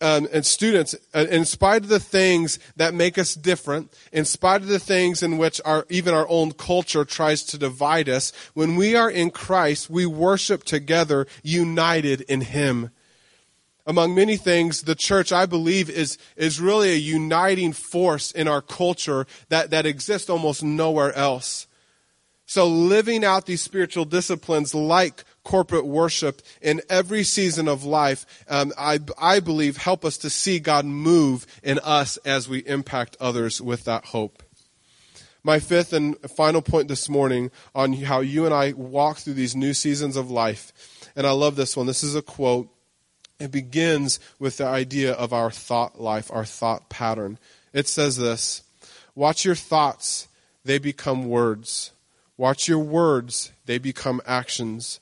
um, 0.01 0.27
and 0.31 0.45
students, 0.45 0.95
uh, 1.15 1.25
in 1.29 1.45
spite 1.45 1.81
of 1.81 1.89
the 1.89 1.99
things 1.99 2.59
that 2.75 2.93
make 2.93 3.17
us 3.17 3.33
different, 3.33 3.91
in 4.11 4.25
spite 4.25 4.61
of 4.61 4.67
the 4.67 4.79
things 4.79 5.23
in 5.23 5.37
which 5.37 5.59
our, 5.65 5.85
even 5.89 6.13
our 6.13 6.27
own 6.29 6.51
culture 6.51 7.05
tries 7.05 7.43
to 7.43 7.57
divide 7.57 8.07
us, 8.07 8.31
when 8.53 8.75
we 8.75 8.95
are 8.95 9.09
in 9.09 9.31
Christ, 9.31 9.89
we 9.89 10.05
worship 10.05 10.63
together, 10.63 11.25
united 11.41 12.21
in 12.21 12.41
Him. 12.41 12.91
Among 13.85 14.15
many 14.15 14.37
things, 14.37 14.83
the 14.83 14.95
church, 14.95 15.31
I 15.31 15.45
believe, 15.45 15.89
is, 15.89 16.17
is 16.37 16.61
really 16.61 16.91
a 16.91 16.97
uniting 16.97 17.73
force 17.73 18.31
in 18.31 18.47
our 18.47 18.61
culture 18.61 19.25
that, 19.49 19.71
that 19.71 19.85
exists 19.85 20.29
almost 20.29 20.63
nowhere 20.63 21.13
else. 21.13 21.67
So 22.45 22.67
living 22.67 23.25
out 23.25 23.45
these 23.45 23.61
spiritual 23.61 24.05
disciplines 24.05 24.75
like 24.75 25.23
corporate 25.43 25.85
worship 25.85 26.41
in 26.61 26.81
every 26.89 27.23
season 27.23 27.67
of 27.67 27.83
life, 27.83 28.25
um, 28.47 28.73
I, 28.77 28.99
I 29.19 29.39
believe, 29.39 29.77
help 29.77 30.05
us 30.05 30.17
to 30.19 30.29
see 30.29 30.59
God 30.59 30.85
move 30.85 31.45
in 31.61 31.79
us 31.79 32.17
as 32.17 32.47
we 32.47 32.59
impact 32.59 33.17
others 33.19 33.61
with 33.61 33.85
that 33.85 34.05
hope. 34.05 34.43
My 35.43 35.59
fifth 35.59 35.91
and 35.91 36.17
final 36.31 36.61
point 36.61 36.87
this 36.87 37.09
morning 37.09 37.51
on 37.75 37.93
how 37.93 38.21
you 38.21 38.45
and 38.45 38.53
I 38.53 38.71
walk 38.73 39.17
through 39.17 39.33
these 39.33 39.55
new 39.55 39.73
seasons 39.73 40.15
of 40.15 40.31
life. 40.31 40.71
And 41.15 41.27
I 41.27 41.31
love 41.31 41.57
this 41.57 41.75
one. 41.75 41.85
This 41.85 42.03
is 42.03 42.15
a 42.15 42.21
quote. 42.21 42.69
It 43.39 43.51
begins 43.51 44.21
with 44.39 44.57
the 44.57 44.65
idea 44.65 45.11
of 45.11 45.33
our 45.33 45.51
thought 45.51 45.99
life, 45.99 46.31
our 46.31 46.45
thought 46.45 46.87
pattern. 46.87 47.39
It 47.73 47.89
says 47.89 48.15
this 48.15 48.63
Watch 49.15 49.43
your 49.43 49.55
thoughts, 49.55 50.29
they 50.63 50.77
become 50.77 51.27
words. 51.27 51.91
Watch 52.37 52.67
your 52.67 52.79
words, 52.79 53.51
they 53.65 53.77
become 53.77 54.21
actions. 54.25 55.01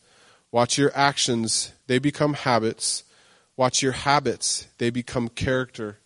Watch 0.52 0.78
your 0.78 0.92
actions, 0.94 1.72
they 1.88 2.00
become 2.00 2.34
habits. 2.34 3.04
Watch 3.58 3.82
your 3.82 3.94
habits, 3.94 4.68
they 4.78 4.90
become 4.90 5.30
character. 5.30 6.00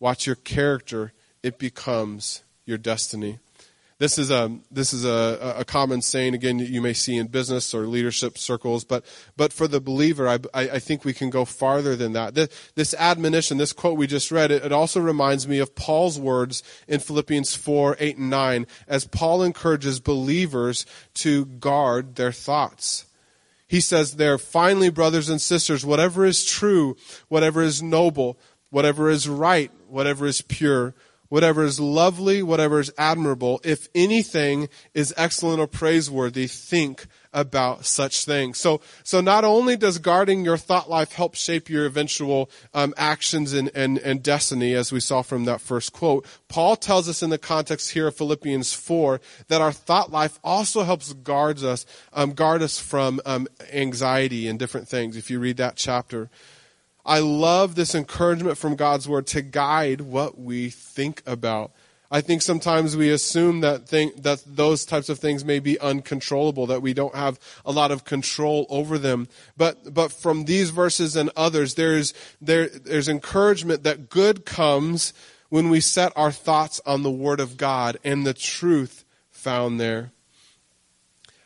Watch 0.00 0.26
your 0.26 0.36
character, 0.36 1.12
it 1.42 1.58
becomes 1.58 2.42
your 2.64 2.78
destiny. 2.78 3.38
This 3.98 4.18
is 4.18 4.30
a 4.30 4.58
this 4.70 4.92
is 4.92 5.06
a, 5.06 5.54
a 5.58 5.64
common 5.64 6.02
saying 6.02 6.34
again 6.34 6.58
you 6.58 6.82
may 6.82 6.92
see 6.92 7.16
in 7.16 7.28
business 7.28 7.72
or 7.72 7.86
leadership 7.86 8.36
circles, 8.36 8.84
but 8.84 9.06
but 9.38 9.54
for 9.54 9.66
the 9.66 9.80
believer, 9.80 10.28
I, 10.28 10.38
I 10.52 10.78
think 10.78 11.02
we 11.02 11.14
can 11.14 11.30
go 11.30 11.46
farther 11.46 11.96
than 11.96 12.12
that. 12.12 12.34
This, 12.34 12.48
this 12.74 12.92
admonition, 12.92 13.56
this 13.56 13.72
quote 13.72 13.96
we 13.96 14.06
just 14.06 14.30
read, 14.30 14.50
it, 14.50 14.66
it 14.66 14.72
also 14.72 15.00
reminds 15.00 15.48
me 15.48 15.60
of 15.60 15.74
Paul's 15.74 16.20
words 16.20 16.62
in 16.86 17.00
Philippians 17.00 17.54
four, 17.54 17.96
eight, 17.98 18.18
and 18.18 18.28
nine, 18.28 18.66
as 18.86 19.06
Paul 19.06 19.42
encourages 19.42 19.98
believers 19.98 20.84
to 21.14 21.46
guard 21.46 22.16
their 22.16 22.32
thoughts. 22.32 23.05
He 23.66 23.80
says 23.80 24.16
there, 24.16 24.38
finally, 24.38 24.90
brothers 24.90 25.28
and 25.28 25.40
sisters, 25.40 25.84
whatever 25.84 26.24
is 26.24 26.44
true, 26.44 26.96
whatever 27.28 27.62
is 27.62 27.82
noble, 27.82 28.38
whatever 28.70 29.10
is 29.10 29.28
right, 29.28 29.70
whatever 29.88 30.26
is 30.26 30.42
pure, 30.42 30.94
whatever 31.28 31.64
is 31.64 31.80
lovely, 31.80 32.42
whatever 32.42 32.78
is 32.78 32.92
admirable, 32.96 33.60
if 33.64 33.88
anything 33.94 34.68
is 34.94 35.12
excellent 35.16 35.60
or 35.60 35.66
praiseworthy, 35.66 36.46
think 36.46 37.06
about 37.32 37.84
such 37.84 38.24
things. 38.24 38.58
So, 38.58 38.80
so 39.02 39.20
not 39.20 39.44
only 39.44 39.76
does 39.76 39.98
guarding 39.98 40.44
your 40.44 40.56
thought 40.56 40.88
life 40.90 41.12
help 41.12 41.34
shape 41.34 41.68
your 41.68 41.86
eventual 41.86 42.50
um, 42.74 42.94
actions 42.96 43.52
and, 43.52 43.70
and, 43.74 43.98
and 43.98 44.22
destiny, 44.22 44.74
as 44.74 44.92
we 44.92 45.00
saw 45.00 45.22
from 45.22 45.44
that 45.44 45.60
first 45.60 45.92
quote, 45.92 46.26
Paul 46.48 46.76
tells 46.76 47.08
us 47.08 47.22
in 47.22 47.30
the 47.30 47.38
context 47.38 47.90
here 47.90 48.08
of 48.08 48.16
Philippians 48.16 48.72
4 48.72 49.20
that 49.48 49.60
our 49.60 49.72
thought 49.72 50.10
life 50.10 50.38
also 50.42 50.82
helps 50.82 51.12
guards 51.12 51.64
us, 51.64 51.86
um, 52.12 52.32
guard 52.32 52.62
us 52.62 52.78
from 52.78 53.20
um, 53.26 53.46
anxiety 53.72 54.48
and 54.48 54.58
different 54.58 54.88
things. 54.88 55.16
If 55.16 55.30
you 55.30 55.38
read 55.38 55.56
that 55.58 55.76
chapter. 55.76 56.30
I 57.06 57.20
love 57.20 57.76
this 57.76 57.94
encouragement 57.94 58.58
from 58.58 58.74
God's 58.74 59.08
word 59.08 59.28
to 59.28 59.40
guide 59.40 60.00
what 60.00 60.40
we 60.40 60.70
think 60.70 61.22
about. 61.24 61.70
I 62.16 62.22
think 62.22 62.40
sometimes 62.40 62.96
we 62.96 63.10
assume 63.10 63.60
that 63.60 63.86
thing, 63.86 64.10
that 64.16 64.42
those 64.46 64.86
types 64.86 65.10
of 65.10 65.18
things 65.18 65.44
may 65.44 65.58
be 65.58 65.78
uncontrollable, 65.78 66.66
that 66.68 66.80
we 66.80 66.94
don't 66.94 67.14
have 67.14 67.38
a 67.62 67.70
lot 67.70 67.90
of 67.90 68.06
control 68.06 68.64
over 68.70 68.96
them. 68.96 69.28
But 69.54 69.92
but 69.92 70.12
from 70.12 70.46
these 70.46 70.70
verses 70.70 71.14
and 71.14 71.30
others, 71.36 71.74
there's 71.74 72.14
there 72.40 72.68
there's 72.68 73.10
encouragement 73.10 73.82
that 73.82 74.08
good 74.08 74.46
comes 74.46 75.12
when 75.50 75.68
we 75.68 75.78
set 75.78 76.10
our 76.16 76.32
thoughts 76.32 76.80
on 76.86 77.02
the 77.02 77.10
Word 77.10 77.38
of 77.38 77.58
God 77.58 77.98
and 78.02 78.26
the 78.26 78.32
truth 78.32 79.04
found 79.30 79.78
there. 79.78 80.10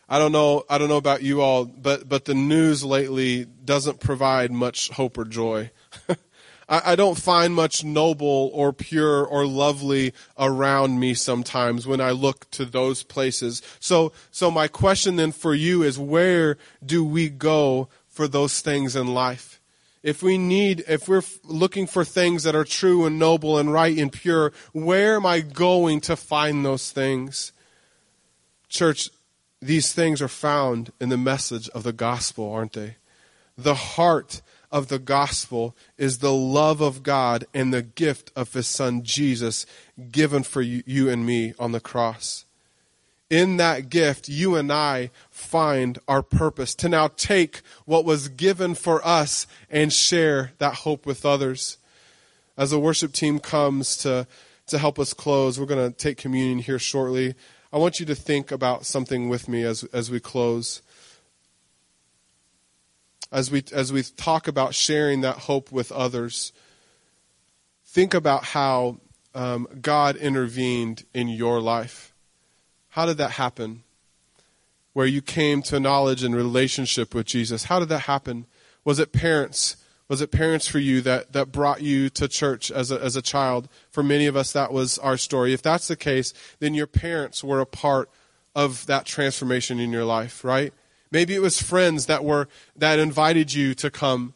I 0.08 0.20
don't 0.20 0.30
know 0.30 0.62
I 0.70 0.78
don't 0.78 0.88
know 0.88 0.98
about 0.98 1.24
you 1.24 1.40
all, 1.40 1.64
but 1.64 2.08
but 2.08 2.26
the 2.26 2.34
news 2.34 2.84
lately 2.84 3.44
doesn't 3.44 3.98
provide 3.98 4.52
much 4.52 4.88
hope 4.90 5.18
or 5.18 5.24
joy. 5.24 5.72
I, 6.70 6.92
I 6.92 6.96
don't 6.96 7.18
find 7.18 7.54
much 7.54 7.84
noble 7.84 8.50
or 8.54 8.72
pure 8.72 9.26
or 9.26 9.44
lovely 9.44 10.14
around 10.38 10.98
me 10.98 11.12
sometimes 11.12 11.86
when 11.86 12.00
I 12.00 12.12
look 12.12 12.50
to 12.52 12.64
those 12.64 13.02
places. 13.02 13.60
So, 13.80 14.12
so 14.30 14.50
my 14.50 14.68
question 14.68 15.16
then 15.16 15.32
for 15.32 15.54
you 15.54 15.82
is 15.82 15.98
where 15.98 16.56
do 16.84 17.04
we 17.04 17.28
go 17.28 17.88
for 18.08 18.28
those 18.28 18.60
things 18.60 18.96
in 18.96 19.08
life? 19.08 19.60
If 20.02 20.22
we 20.22 20.38
need, 20.38 20.84
if 20.88 21.08
we're 21.08 21.22
looking 21.44 21.86
for 21.86 22.06
things 22.06 22.44
that 22.44 22.54
are 22.54 22.64
true 22.64 23.04
and 23.04 23.18
noble 23.18 23.58
and 23.58 23.70
right 23.70 23.98
and 23.98 24.10
pure, 24.10 24.52
where 24.72 25.16
am 25.16 25.26
I 25.26 25.40
going 25.40 26.00
to 26.02 26.16
find 26.16 26.64
those 26.64 26.90
things? 26.90 27.52
Church, 28.70 29.10
these 29.60 29.92
things 29.92 30.22
are 30.22 30.28
found 30.28 30.90
in 30.98 31.10
the 31.10 31.18
message 31.18 31.68
of 31.70 31.82
the 31.82 31.92
gospel, 31.92 32.50
aren't 32.50 32.72
they? 32.72 32.96
The 33.58 33.74
heart 33.74 34.40
of 34.72 34.88
the 34.88 34.98
gospel 34.98 35.76
is 35.98 36.18
the 36.18 36.32
love 36.32 36.80
of 36.80 37.02
God 37.02 37.44
and 37.52 37.72
the 37.72 37.82
gift 37.82 38.30
of 38.36 38.52
his 38.52 38.66
son 38.66 39.02
Jesus 39.02 39.66
given 40.10 40.42
for 40.42 40.62
you, 40.62 41.08
and 41.08 41.26
me 41.26 41.54
on 41.58 41.72
the 41.72 41.80
cross. 41.80 42.44
In 43.28 43.58
that 43.58 43.90
gift, 43.90 44.28
you 44.28 44.56
and 44.56 44.72
I 44.72 45.10
find 45.30 45.98
our 46.08 46.22
purpose 46.22 46.74
to 46.76 46.88
now 46.88 47.08
take 47.08 47.62
what 47.84 48.04
was 48.04 48.28
given 48.28 48.74
for 48.74 49.06
us 49.06 49.46
and 49.70 49.92
share 49.92 50.52
that 50.58 50.74
hope 50.74 51.06
with 51.06 51.24
others. 51.24 51.78
As 52.56 52.70
the 52.70 52.80
worship 52.80 53.12
team 53.12 53.38
comes 53.38 53.96
to, 53.98 54.26
to 54.66 54.78
help 54.78 54.98
us 54.98 55.14
close, 55.14 55.58
we're 55.58 55.66
going 55.66 55.90
to 55.90 55.96
take 55.96 56.16
communion 56.16 56.58
here 56.58 56.78
shortly. 56.78 57.34
I 57.72 57.78
want 57.78 58.00
you 58.00 58.06
to 58.06 58.16
think 58.16 58.50
about 58.50 58.84
something 58.84 59.28
with 59.28 59.48
me 59.48 59.62
as, 59.62 59.84
as 59.92 60.10
we 60.10 60.18
close 60.18 60.82
as 63.32 63.50
we, 63.50 63.62
as 63.72 63.92
we 63.92 64.02
talk 64.02 64.48
about 64.48 64.74
sharing 64.74 65.20
that 65.20 65.36
hope 65.36 65.70
with 65.70 65.92
others, 65.92 66.52
think 67.84 68.14
about 68.14 68.44
how 68.44 68.98
um, 69.34 69.68
God 69.80 70.16
intervened 70.16 71.04
in 71.14 71.28
your 71.28 71.60
life. 71.60 72.14
How 72.90 73.06
did 73.06 73.18
that 73.18 73.32
happen? 73.32 73.84
Where 74.92 75.06
you 75.06 75.22
came 75.22 75.62
to 75.62 75.78
knowledge 75.78 76.24
and 76.24 76.34
relationship 76.34 77.14
with 77.14 77.26
Jesus. 77.26 77.64
How 77.64 77.78
did 77.78 77.88
that 77.90 78.00
happen? 78.00 78.46
Was 78.84 78.98
it 78.98 79.12
parents? 79.12 79.76
Was 80.08 80.20
it 80.20 80.32
parents 80.32 80.66
for 80.66 80.80
you 80.80 81.00
that, 81.02 81.32
that 81.32 81.52
brought 81.52 81.82
you 81.82 82.10
to 82.10 82.26
church 82.26 82.72
as 82.72 82.90
a, 82.90 83.00
as 83.00 83.14
a 83.14 83.22
child? 83.22 83.68
For 83.90 84.02
many 84.02 84.26
of 84.26 84.34
us, 84.34 84.52
that 84.52 84.72
was 84.72 84.98
our 84.98 85.16
story. 85.16 85.52
If 85.52 85.62
that's 85.62 85.86
the 85.86 85.94
case, 85.94 86.34
then 86.58 86.74
your 86.74 86.88
parents 86.88 87.44
were 87.44 87.60
a 87.60 87.66
part 87.66 88.10
of 88.56 88.86
that 88.86 89.06
transformation 89.06 89.78
in 89.78 89.92
your 89.92 90.04
life, 90.04 90.42
right? 90.42 90.74
Maybe 91.10 91.34
it 91.34 91.42
was 91.42 91.60
friends 91.60 92.06
that 92.06 92.24
were, 92.24 92.48
that 92.76 92.98
invited 92.98 93.52
you 93.52 93.74
to 93.74 93.90
come 93.90 94.34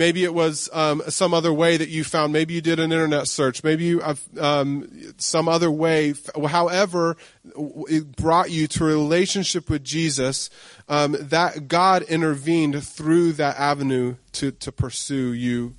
Maybe 0.00 0.24
it 0.24 0.32
was 0.32 0.70
um, 0.72 1.02
some 1.08 1.34
other 1.34 1.52
way 1.52 1.76
that 1.76 1.88
you 1.88 2.04
found. 2.04 2.32
Maybe 2.32 2.54
you 2.54 2.60
did 2.60 2.78
an 2.78 2.92
internet 2.92 3.26
search. 3.26 3.64
Maybe 3.64 3.84
you 3.84 4.02
um, 4.38 4.88
some 5.18 5.48
other 5.48 5.70
way. 5.70 6.14
However, 6.46 7.16
it 7.54 8.16
brought 8.16 8.50
you 8.50 8.66
to 8.68 8.84
a 8.84 8.88
relationship 8.88 9.68
with 9.68 9.84
Jesus. 9.84 10.48
Um, 10.88 11.16
that 11.20 11.68
God 11.68 12.02
intervened 12.04 12.82
through 12.82 13.32
that 13.32 13.58
avenue 13.58 14.16
to 14.32 14.52
to 14.52 14.72
pursue 14.72 15.32
you. 15.32 15.74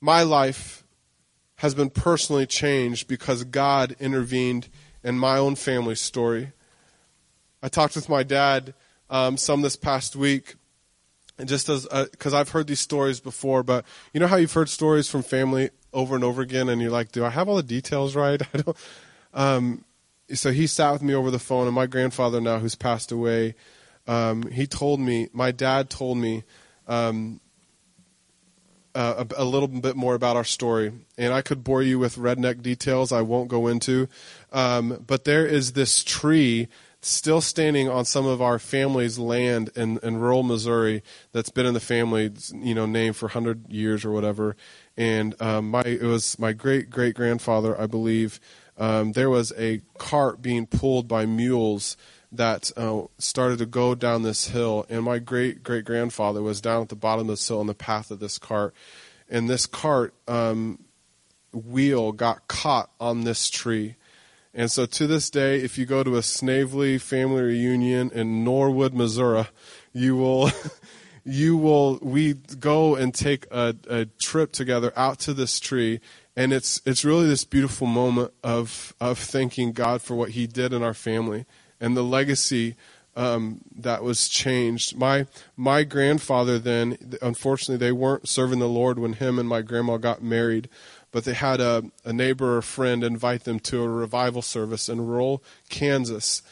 My 0.00 0.22
life 0.22 0.82
has 1.58 1.74
been 1.74 1.90
personally 1.90 2.46
changed 2.46 3.06
because 3.06 3.44
God 3.44 3.94
intervened 4.00 4.68
in 5.04 5.18
my 5.18 5.36
own 5.36 5.56
family 5.56 5.94
story. 5.94 6.52
I 7.62 7.68
talked 7.68 7.94
with 7.94 8.08
my 8.08 8.22
dad 8.22 8.74
um, 9.08 9.36
some 9.36 9.62
this 9.62 9.76
past 9.76 10.16
week 10.16 10.54
and 11.40 11.48
just 11.48 11.68
as 11.68 11.86
because 12.10 12.34
uh, 12.34 12.38
I've 12.38 12.50
heard 12.50 12.66
these 12.66 12.80
stories 12.80 13.18
before, 13.18 13.62
but 13.62 13.84
you 14.12 14.20
know 14.20 14.26
how 14.26 14.36
you've 14.36 14.52
heard 14.52 14.68
stories 14.68 15.08
from 15.08 15.22
family 15.22 15.70
over 15.92 16.14
and 16.14 16.22
over 16.22 16.42
again, 16.42 16.68
and 16.68 16.80
you're 16.80 16.90
like, 16.90 17.12
"Do 17.12 17.24
I 17.24 17.30
have 17.30 17.48
all 17.48 17.56
the 17.56 17.62
details 17.62 18.14
right?" 18.14 18.40
I 18.54 18.58
don't. 18.58 18.76
Um, 19.32 19.84
so 20.34 20.52
he 20.52 20.66
sat 20.66 20.92
with 20.92 21.02
me 21.02 21.14
over 21.14 21.30
the 21.30 21.38
phone, 21.38 21.66
and 21.66 21.74
my 21.74 21.86
grandfather 21.86 22.40
now, 22.40 22.58
who's 22.58 22.74
passed 22.74 23.10
away, 23.10 23.54
um, 24.06 24.48
he 24.50 24.66
told 24.66 25.00
me. 25.00 25.28
My 25.32 25.50
dad 25.50 25.88
told 25.88 26.18
me 26.18 26.44
um, 26.86 27.40
uh, 28.94 29.24
a, 29.38 29.42
a, 29.42 29.44
little 29.44 29.68
bit 29.68 29.96
more 29.96 30.14
about 30.14 30.36
our 30.36 30.44
story, 30.44 30.92
and 31.16 31.32
I 31.32 31.40
could 31.40 31.64
bore 31.64 31.82
you 31.82 31.98
with 31.98 32.16
redneck 32.16 32.62
details. 32.62 33.12
I 33.12 33.22
won't 33.22 33.48
go 33.48 33.66
into, 33.66 34.08
um, 34.52 35.02
but 35.06 35.24
there 35.24 35.46
is 35.46 35.72
this 35.72 36.04
tree 36.04 36.68
still 37.02 37.40
standing 37.40 37.88
on 37.88 38.04
some 38.04 38.26
of 38.26 38.42
our 38.42 38.58
family's 38.58 39.18
land 39.18 39.70
in, 39.74 39.98
in 40.02 40.18
rural 40.18 40.42
Missouri 40.42 41.02
that's 41.32 41.50
been 41.50 41.66
in 41.66 41.74
the 41.74 41.80
family, 41.80 42.30
you 42.54 42.74
know, 42.74 42.86
name 42.86 43.12
for 43.12 43.28
hundred 43.28 43.70
years 43.70 44.04
or 44.04 44.10
whatever. 44.10 44.56
And 44.96 45.40
um, 45.40 45.70
my 45.70 45.82
it 45.82 46.02
was 46.02 46.38
my 46.38 46.52
great 46.52 46.90
great 46.90 47.14
grandfather, 47.14 47.78
I 47.80 47.86
believe. 47.86 48.40
Um, 48.76 49.12
there 49.12 49.30
was 49.30 49.52
a 49.58 49.82
cart 49.98 50.40
being 50.40 50.66
pulled 50.66 51.06
by 51.06 51.26
mules 51.26 51.96
that 52.32 52.70
uh, 52.76 53.02
started 53.18 53.58
to 53.58 53.66
go 53.66 53.94
down 53.94 54.22
this 54.22 54.48
hill, 54.48 54.86
and 54.88 55.04
my 55.04 55.18
great 55.18 55.62
great 55.62 55.84
grandfather 55.84 56.42
was 56.42 56.60
down 56.60 56.82
at 56.82 56.88
the 56.88 56.96
bottom 56.96 57.22
of 57.22 57.34
this 57.34 57.48
hill 57.48 57.60
on 57.60 57.66
the 57.66 57.74
path 57.74 58.10
of 58.10 58.20
this 58.20 58.38
cart, 58.38 58.74
and 59.28 59.48
this 59.48 59.66
cart 59.66 60.14
um, 60.28 60.84
wheel 61.52 62.12
got 62.12 62.46
caught 62.46 62.90
on 63.00 63.22
this 63.22 63.48
tree 63.50 63.96
and 64.52 64.70
so 64.70 64.86
to 64.86 65.06
this 65.06 65.30
day, 65.30 65.60
if 65.60 65.78
you 65.78 65.86
go 65.86 66.02
to 66.02 66.16
a 66.16 66.22
Snavely 66.22 66.98
family 66.98 67.42
reunion 67.42 68.10
in 68.10 68.44
Norwood, 68.44 68.92
Missouri, 68.92 69.46
you 69.92 70.16
will, 70.16 70.50
you 71.24 71.56
will, 71.56 71.98
we 72.02 72.34
go 72.34 72.96
and 72.96 73.14
take 73.14 73.46
a, 73.50 73.76
a 73.88 74.06
trip 74.20 74.52
together 74.52 74.92
out 74.96 75.18
to 75.20 75.34
this 75.34 75.60
tree. 75.60 76.00
And 76.36 76.52
it's, 76.52 76.80
it's 76.84 77.04
really 77.04 77.26
this 77.26 77.44
beautiful 77.44 77.86
moment 77.86 78.32
of, 78.42 78.94
of 79.00 79.18
thanking 79.18 79.72
God 79.72 80.02
for 80.02 80.14
what 80.14 80.30
he 80.30 80.46
did 80.46 80.72
in 80.72 80.82
our 80.82 80.94
family 80.94 81.46
and 81.80 81.96
the 81.96 82.04
legacy 82.04 82.76
um, 83.16 83.60
that 83.76 84.02
was 84.02 84.28
changed. 84.28 84.96
My 84.96 85.26
my 85.56 85.82
grandfather 85.82 86.58
then, 86.58 86.96
unfortunately, 87.20 87.84
they 87.84 87.92
weren't 87.92 88.28
serving 88.28 88.60
the 88.60 88.68
Lord 88.68 88.98
when 88.98 89.14
him 89.14 89.38
and 89.38 89.48
my 89.48 89.62
grandma 89.62 89.96
got 89.96 90.22
married 90.22 90.68
but 91.12 91.24
they 91.24 91.34
had 91.34 91.60
a, 91.60 91.84
a 92.04 92.12
neighbor 92.12 92.56
or 92.56 92.62
friend 92.62 93.02
invite 93.02 93.44
them 93.44 93.60
to 93.60 93.82
a 93.82 93.88
revival 93.88 94.42
service 94.42 94.88
in 94.88 95.06
rural 95.06 95.42
Kansas. 95.68 96.42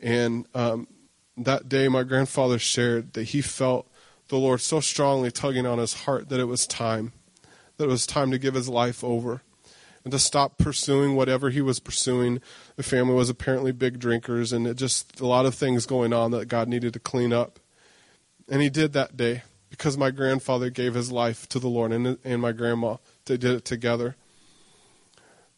And 0.00 0.46
um, 0.54 0.88
that 1.36 1.68
day, 1.68 1.88
my 1.88 2.02
grandfather 2.02 2.58
shared 2.58 3.12
that 3.12 3.24
he 3.24 3.40
felt 3.40 3.90
the 4.28 4.36
Lord 4.36 4.60
so 4.60 4.80
strongly 4.80 5.30
tugging 5.30 5.66
on 5.66 5.78
his 5.78 6.02
heart 6.04 6.28
that 6.28 6.40
it 6.40 6.44
was 6.44 6.66
time, 6.66 7.12
that 7.76 7.84
it 7.84 7.88
was 7.88 8.06
time 8.06 8.30
to 8.30 8.38
give 8.38 8.54
his 8.54 8.68
life 8.68 9.02
over 9.02 9.42
and 10.04 10.12
to 10.12 10.18
stop 10.18 10.58
pursuing 10.58 11.16
whatever 11.16 11.50
he 11.50 11.60
was 11.60 11.80
pursuing. 11.80 12.40
The 12.76 12.82
family 12.82 13.14
was 13.14 13.30
apparently 13.30 13.72
big 13.72 13.98
drinkers, 13.98 14.52
and 14.52 14.66
it 14.66 14.76
just 14.76 15.20
a 15.20 15.26
lot 15.26 15.46
of 15.46 15.54
things 15.54 15.86
going 15.86 16.12
on 16.12 16.30
that 16.32 16.48
God 16.48 16.68
needed 16.68 16.92
to 16.94 17.00
clean 17.00 17.32
up. 17.32 17.58
And 18.48 18.62
he 18.62 18.70
did 18.70 18.92
that 18.94 19.16
day 19.16 19.42
because 19.70 19.98
my 19.98 20.10
grandfather 20.10 20.70
gave 20.70 20.94
his 20.94 21.12
life 21.12 21.48
to 21.50 21.58
the 21.58 21.68
Lord 21.68 21.92
and, 21.92 22.18
and 22.24 22.40
my 22.40 22.52
grandma 22.52 22.96
did 23.36 23.52
it 23.52 23.64
together. 23.64 24.16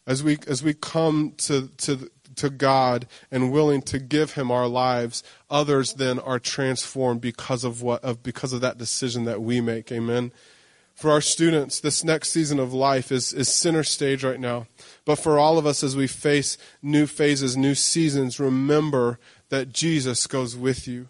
As 0.07 0.23
we 0.23 0.37
as 0.47 0.63
we 0.63 0.73
come 0.73 1.33
to 1.37 1.69
to 1.77 2.09
to 2.35 2.49
God 2.49 3.07
and 3.29 3.51
willing 3.51 3.81
to 3.83 3.99
give 3.99 4.33
Him 4.33 4.51
our 4.51 4.67
lives, 4.67 5.23
others 5.49 5.93
then 5.93 6.19
are 6.19 6.39
transformed 6.39 7.21
because 7.21 7.63
of 7.63 7.81
what 7.81 8.03
of 8.03 8.23
because 8.23 8.53
of 8.53 8.61
that 8.61 8.77
decision 8.77 9.25
that 9.25 9.41
we 9.41 9.61
make. 9.61 9.91
Amen. 9.91 10.31
For 10.95 11.09
our 11.09 11.21
students, 11.21 11.79
this 11.79 12.03
next 12.03 12.29
season 12.29 12.59
of 12.59 12.73
life 12.73 13.11
is, 13.11 13.33
is 13.33 13.51
center 13.51 13.83
stage 13.83 14.23
right 14.23 14.39
now. 14.39 14.67
But 15.03 15.15
for 15.15 15.39
all 15.39 15.57
of 15.57 15.65
us, 15.65 15.83
as 15.83 15.95
we 15.95 16.05
face 16.05 16.57
new 16.81 17.07
phases, 17.07 17.57
new 17.57 17.73
seasons, 17.73 18.39
remember 18.39 19.17
that 19.49 19.73
Jesus 19.73 20.27
goes 20.27 20.55
with 20.55 20.87
you. 20.87 21.09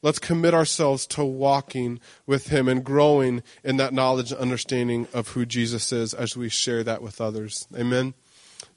Let's 0.00 0.18
commit 0.18 0.54
ourselves 0.54 1.06
to 1.08 1.24
walking 1.24 1.98
with 2.26 2.48
Him 2.48 2.68
and 2.68 2.84
growing 2.84 3.42
in 3.64 3.78
that 3.78 3.92
knowledge 3.92 4.30
and 4.30 4.40
understanding 4.40 5.08
of 5.12 5.28
who 5.28 5.44
Jesus 5.44 5.92
is 5.92 6.14
as 6.14 6.36
we 6.36 6.48
share 6.48 6.84
that 6.84 7.02
with 7.02 7.20
others. 7.20 7.66
Amen. 7.76 8.14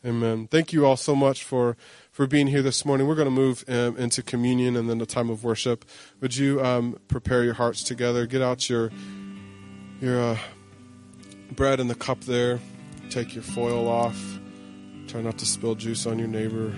Amen. 0.03 0.47
Thank 0.47 0.73
you 0.73 0.85
all 0.85 0.97
so 0.97 1.15
much 1.15 1.43
for, 1.43 1.77
for 2.11 2.25
being 2.25 2.47
here 2.47 2.63
this 2.63 2.85
morning. 2.85 3.07
We're 3.07 3.15
going 3.15 3.25
to 3.25 3.31
move 3.31 3.63
um, 3.67 3.97
into 3.97 4.23
communion 4.23 4.75
and 4.75 4.89
then 4.89 4.97
the 4.97 5.05
time 5.05 5.29
of 5.29 5.43
worship. 5.43 5.85
Would 6.21 6.35
you 6.35 6.59
um, 6.63 6.99
prepare 7.07 7.43
your 7.43 7.53
hearts 7.53 7.83
together? 7.83 8.25
Get 8.25 8.41
out 8.41 8.69
your 8.69 8.91
your 9.99 10.19
uh, 10.19 10.37
bread 11.51 11.79
in 11.79 11.87
the 11.87 11.95
cup 11.95 12.21
there. 12.21 12.59
Take 13.11 13.35
your 13.35 13.43
foil 13.43 13.87
off. 13.87 14.39
Try 15.07 15.21
not 15.21 15.37
to 15.37 15.45
spill 15.45 15.75
juice 15.75 16.07
on 16.07 16.17
your 16.17 16.27
neighbor. 16.27 16.73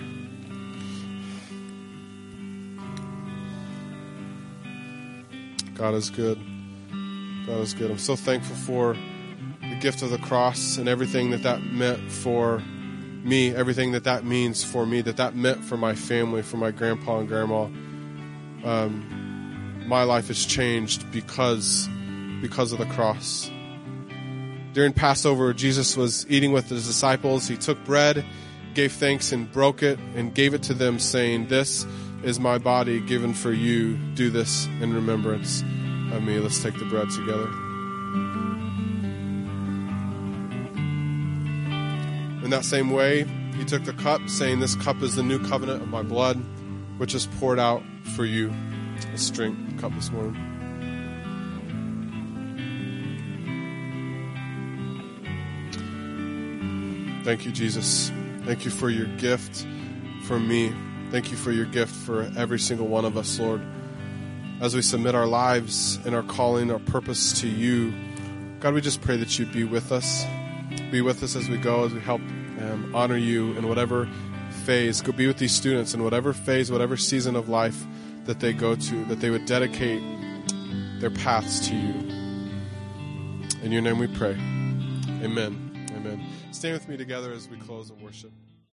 God 5.74 5.94
is 5.94 6.10
good. 6.10 6.38
God 7.46 7.60
is 7.60 7.74
good. 7.74 7.90
I'm 7.90 7.98
so 7.98 8.14
thankful 8.14 8.54
for 8.54 8.96
the 9.60 9.76
gift 9.80 10.02
of 10.02 10.10
the 10.10 10.18
cross 10.18 10.78
and 10.78 10.88
everything 10.88 11.30
that 11.30 11.42
that 11.42 11.62
meant 11.64 12.10
for 12.10 12.62
me, 13.24 13.54
everything 13.54 13.92
that 13.92 14.04
that 14.04 14.24
means 14.24 14.62
for 14.62 14.86
me, 14.86 15.00
that 15.00 15.16
that 15.16 15.34
meant 15.34 15.64
for 15.64 15.76
my 15.76 15.94
family, 15.94 16.42
for 16.42 16.58
my 16.58 16.70
grandpa 16.70 17.18
and 17.18 17.28
grandma. 17.28 17.64
Um, 18.64 19.84
my 19.86 20.04
life 20.04 20.28
has 20.28 20.44
changed 20.44 21.10
because 21.10 21.88
because 22.40 22.72
of 22.72 22.78
the 22.78 22.86
cross. 22.86 23.50
During 24.74 24.92
Passover, 24.92 25.52
Jesus 25.52 25.96
was 25.96 26.26
eating 26.28 26.52
with 26.52 26.68
his 26.68 26.86
disciples. 26.86 27.48
He 27.48 27.56
took 27.56 27.82
bread, 27.84 28.24
gave 28.74 28.92
thanks, 28.92 29.32
and 29.32 29.50
broke 29.50 29.82
it, 29.82 29.98
and 30.14 30.34
gave 30.34 30.54
it 30.54 30.62
to 30.64 30.74
them, 30.74 30.98
saying, 30.98 31.48
"This." 31.48 31.84
Is 32.24 32.40
my 32.40 32.56
body 32.58 33.00
given 33.00 33.34
for 33.34 33.52
you. 33.52 33.96
Do 34.14 34.30
this 34.30 34.66
in 34.80 34.94
remembrance 34.94 35.60
of 36.12 36.22
me. 36.22 36.38
Let's 36.38 36.62
take 36.62 36.78
the 36.78 36.86
bread 36.86 37.10
together. 37.10 37.48
In 42.42 42.50
that 42.50 42.64
same 42.64 42.90
way, 42.90 43.24
he 43.56 43.64
took 43.64 43.84
the 43.84 43.92
cup, 43.92 44.20
saying, 44.28 44.60
This 44.60 44.74
cup 44.76 45.02
is 45.02 45.16
the 45.16 45.22
new 45.22 45.38
covenant 45.46 45.82
of 45.82 45.88
my 45.88 46.02
blood, 46.02 46.36
which 46.98 47.14
is 47.14 47.26
poured 47.38 47.58
out 47.58 47.82
for 48.16 48.24
you. 48.24 48.52
Let's 49.10 49.30
drink 49.30 49.56
the 49.74 49.80
cup 49.80 49.94
this 49.94 50.10
morning. 50.10 50.34
Thank 57.24 57.44
you, 57.46 57.52
Jesus. 57.52 58.10
Thank 58.44 58.64
you 58.64 58.70
for 58.70 58.90
your 58.90 59.06
gift 59.16 59.66
for 60.24 60.38
me. 60.38 60.74
Thank 61.10 61.30
you 61.30 61.36
for 61.36 61.52
your 61.52 61.66
gift 61.66 61.94
for 61.94 62.30
every 62.36 62.58
single 62.58 62.86
one 62.86 63.04
of 63.04 63.16
us, 63.16 63.38
Lord. 63.38 63.62
As 64.60 64.74
we 64.74 64.82
submit 64.82 65.14
our 65.14 65.26
lives 65.26 65.98
and 66.04 66.14
our 66.14 66.22
calling, 66.22 66.70
our 66.70 66.78
purpose 66.78 67.40
to 67.40 67.48
you, 67.48 67.94
God, 68.60 68.74
we 68.74 68.80
just 68.80 69.00
pray 69.00 69.16
that 69.16 69.38
you 69.38 69.46
be 69.46 69.64
with 69.64 69.92
us. 69.92 70.24
Be 70.90 71.02
with 71.02 71.22
us 71.22 71.36
as 71.36 71.48
we 71.48 71.58
go, 71.58 71.84
as 71.84 71.92
we 71.92 72.00
help 72.00 72.20
um, 72.20 72.92
honor 72.94 73.16
you 73.16 73.52
in 73.58 73.68
whatever 73.68 74.08
phase. 74.64 75.02
Go 75.02 75.12
be 75.12 75.26
with 75.26 75.38
these 75.38 75.52
students 75.52 75.94
in 75.94 76.02
whatever 76.02 76.32
phase, 76.32 76.70
whatever 76.70 76.96
season 76.96 77.36
of 77.36 77.48
life 77.48 77.84
that 78.24 78.40
they 78.40 78.52
go 78.52 78.74
to, 78.74 79.04
that 79.06 79.20
they 79.20 79.30
would 79.30 79.44
dedicate 79.44 80.02
their 81.00 81.10
paths 81.10 81.68
to 81.68 81.74
you. 81.74 81.92
In 83.62 83.70
your 83.70 83.82
name 83.82 83.98
we 83.98 84.06
pray. 84.06 84.32
Amen. 85.22 85.88
Amen. 85.96 86.24
Stand 86.52 86.74
with 86.74 86.88
me 86.88 86.96
together 86.96 87.32
as 87.32 87.48
we 87.48 87.56
close 87.58 87.90
and 87.90 88.00
worship. 88.00 88.30